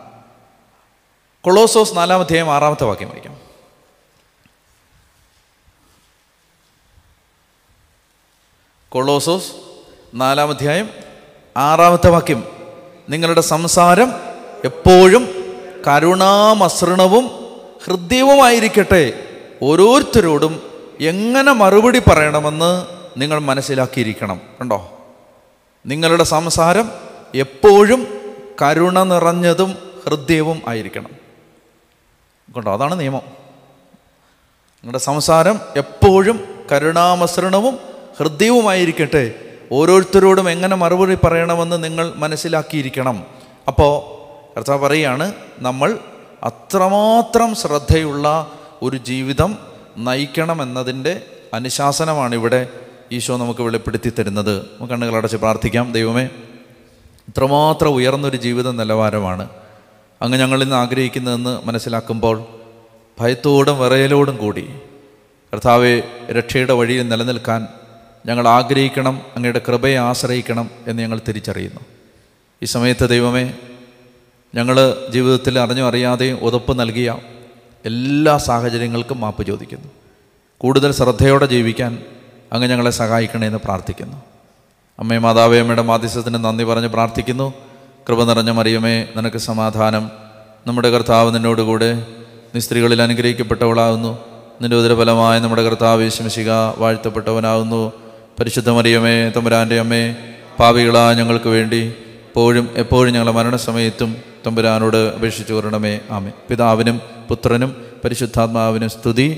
കൊളോസോസ് 1.45 1.97
നാലാം 1.97 2.21
അധ്യായം 2.21 2.51
ആറാമത്തെ 2.51 2.85
വാക്യം 2.85 3.09
വായിക്കാം. 3.09 3.39
കൊളോസോസ് 8.89 9.53
നാലാം 10.15 10.51
അധ്യായം 10.51 10.91
ആറാമത്തെ 11.57 12.11
വാക്യം. 12.11 12.45
നിങ്ങളുടെ 13.09 13.41
സംസാരം 13.41 14.13
എപ്പോഴും 14.65 15.29
കരുണാമസൃണവും 15.87 17.27
ഹൃദ്യവുമായിരിക്കട്ടെ. 17.85 19.13
ഓരോരുത്തരോടും 19.63 20.63
എങ്ങനെ 21.01 21.53
മറുപടി 21.53 21.99
പറയണമെന്ന് 21.99 22.87
നിങ്ങൾ 23.17 23.39
മനസ്സിലാക്കിയിരിക്കണം. 23.39 24.41
കണ്ടോ? 24.61 24.99
നിങ്ങളുടെ 25.87 26.25
സംസാരം 26.25 26.93
എപ്പോഴും 27.35 28.21
കരുണ 28.63 29.03
നിറഞ്ഞതും 29.03 29.79
ഹൃദ്യവും 30.05 30.63
ആയിരിക്കണം. 30.69 31.24
കണ്ടോ? 32.57 32.73
അതാണ് 32.75 33.01
നിയമം. 33.01 33.21
നിങ്ങളുടെ 34.75 34.99
സംസാരം 34.99 35.61
എപ്പോഴും 35.77 36.45
കരുണാമസരണവും 36.73 37.79
ഹൃദ്യവുമായിരിക്കട്ടെ. 38.19 39.35
ഓരോരുത്തരോടും 39.73 40.51
എങ്ങനെ 40.51 40.77
മറുപടി 40.77 41.19
പറയണമെന്ന് 41.25 41.85
നിങ്ങൾ 41.85 42.13
മനസ്സിലാക്കിയിരിക്കണം. 42.17 43.27
അപ്പോൾ 43.69 44.15
കർത്താവ് 44.57 44.79
പറയുകയാണ് 44.79 45.35
നമ്മൾ 45.59 45.99
അത്രമാത്രം 46.43 47.55
ശ്രദ്ധയുള്ള 47.55 48.53
ഒരു 48.83 48.97
ജീവിതം 48.97 49.59
നയിക്കണമെന്നതിന്റെ 49.97 51.23
അനുശാസനമാണ് 51.55 52.35
ഇവിടെ 52.35 52.69
ഈശോ 53.13 53.37
നമുക്ക് 53.37 53.61
വെളിപ്പെടുത്തി 53.61 54.13
തരുന്നത്. 54.19 54.59
നമുക്ക് 54.59 54.93
കണ്ണുകളടച്ച് 54.93 55.37
പ്രാർത്ഥിക്കാം. 55.37 55.93
ദൈവമേ 55.93 56.25
ഇത്രമാത്രം 57.29 57.89
ഉയർന്നൊരു 57.89 58.37
ജീവിത 58.37 58.71
നിലവാരമാണ്. 58.71 59.49
അങ്ങ് 60.25 60.39
ഞങ്ങളിൽ 60.39 60.65
നിന്ന് 60.65 60.77
ആഗ്രഹിക്കുന്നതെന്ന് 60.77 61.67
മനസ്സിലാക്കുമ്പോൾ 61.67 62.45
ഭയത്തോടും 63.21 63.79
വിറയലോടും 63.79 64.37
കൂടി 64.37 64.69
കർത്താവെ 65.53 66.03
രക്ഷയുടെ 66.31 66.73
വഴിയിൽ 66.73 67.09
നിലനിൽക്കാൻ 67.09 67.67
ഞങ്ങൾ 68.27 68.49
ആഗ്രഹിക്കണം 68.49 69.21
അങ്ങയുടെ 69.37 69.61
കൃപയെ 69.69 69.97
ആശ്രയിക്കണം 69.97 70.71
എന്ന് 70.87 71.03
ഞങ്ങൾ 71.03 71.21
തിരിച്ചറിയുന്നു. 71.29 71.81
ഈ 72.63 72.65
സമയത്ത് 72.65 73.09
ദൈവമേ 73.09 73.55
ഞങ്ങൾ 74.55 74.97
ജീവിതത്തിൽ 75.11 75.59
അറിഞ്ഞോ 75.59 75.89
അറിയാതെയും 75.89 76.39
ഉതപ്പ് 76.39 76.81
നൽകിയ 76.81 77.17
എല്ലാ 77.85 78.39
സാഹചര്യങ്ങൾക്കും 78.39 79.21
മാപ്പ് 79.21 79.47
ചോദിക്കുന്നു. 79.47 79.89
കൂടുതൽ 80.59 80.93
ശ്രദ്ധയോടെ 80.93 81.47
ജീവിക്കാൻ 81.47 82.03
അങ്ങ് 82.53 82.69
ഞങ്ങളെ 82.69 82.91
സഹായിക്കണേ 82.91 83.47
എന്ന് 83.47 83.59
പ്രാർത്ഥിക്കുന്നു. 83.65 84.23
അമ്മേ 84.99 85.19
മാതാവേ 85.19 85.61
അമ്മയുടെ 85.61 85.83
മാധ്യസ്ഥത്തിന് 85.83 86.35
നന്ദി 86.35 86.65
പറഞ്ഞ് 86.65 86.89
പ്രാർത്ഥിക്കുന്നു. 86.89 87.55
കൃപ 88.09 88.25
നിറഞ്ഞ 88.25 88.51
മറിയമേ 88.51 89.07
നിനക്ക് 89.17 89.37
സമാധാനം. 89.37 90.11
നമ്മുടെ 90.67 90.91
കർത്താവ് 90.91 91.35
നിന്നോടുകൂടെ 91.35 92.07
നീ 92.55 92.61
സ്ത്രീകളിൽ 92.61 93.03
അനുഗ്രഹിക്കപ്പെട്ടവളാകുന്നു 93.03 94.19
നിന്റെ 94.63 94.77
ഉദരഫലമായ 94.77 95.39
നമ്മുടെ 95.39 95.63
കർത്താവ് 95.63 96.03
യേശുമിശിക 96.03 96.51
വാഴ്ത്തപ്പെട്ടവനാകുന്നു 96.79 97.93
പരിശുദ്ധ 98.41 98.71
മറിയമേ 98.71 99.31
തമ്പുരാന്റെ 99.37 99.81
അമ്മേ 99.81 100.17
പാവികളാ 100.61 101.13
ഞങ്ങൾക്ക് 101.13 101.49
വേണ്ടി 101.49 101.81
എപ്പോഴും 102.29 102.69
എപ്പോഴും 102.77 103.15
ഞങ്ങളുടെ 103.15 103.37
മരണസമയത്തും 103.37 104.17
തമ്പുരാനോട് 104.47 104.97
അപേക്ഷിച്ചു 104.97 105.53
വരണമേ. 105.53 106.01
ആമേ 106.11 106.31
പിതാവിനും 106.51 107.01
പുത്രനും 107.29 107.77
പരിശുദ്ധാത്മാവിനും 108.05 108.89
സ്തുതി. 108.89 109.29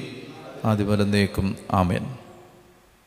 ആദ്യപോലെ 0.65 1.05
നീക്കും 1.05 1.57
ആമേൻ. 1.73 2.26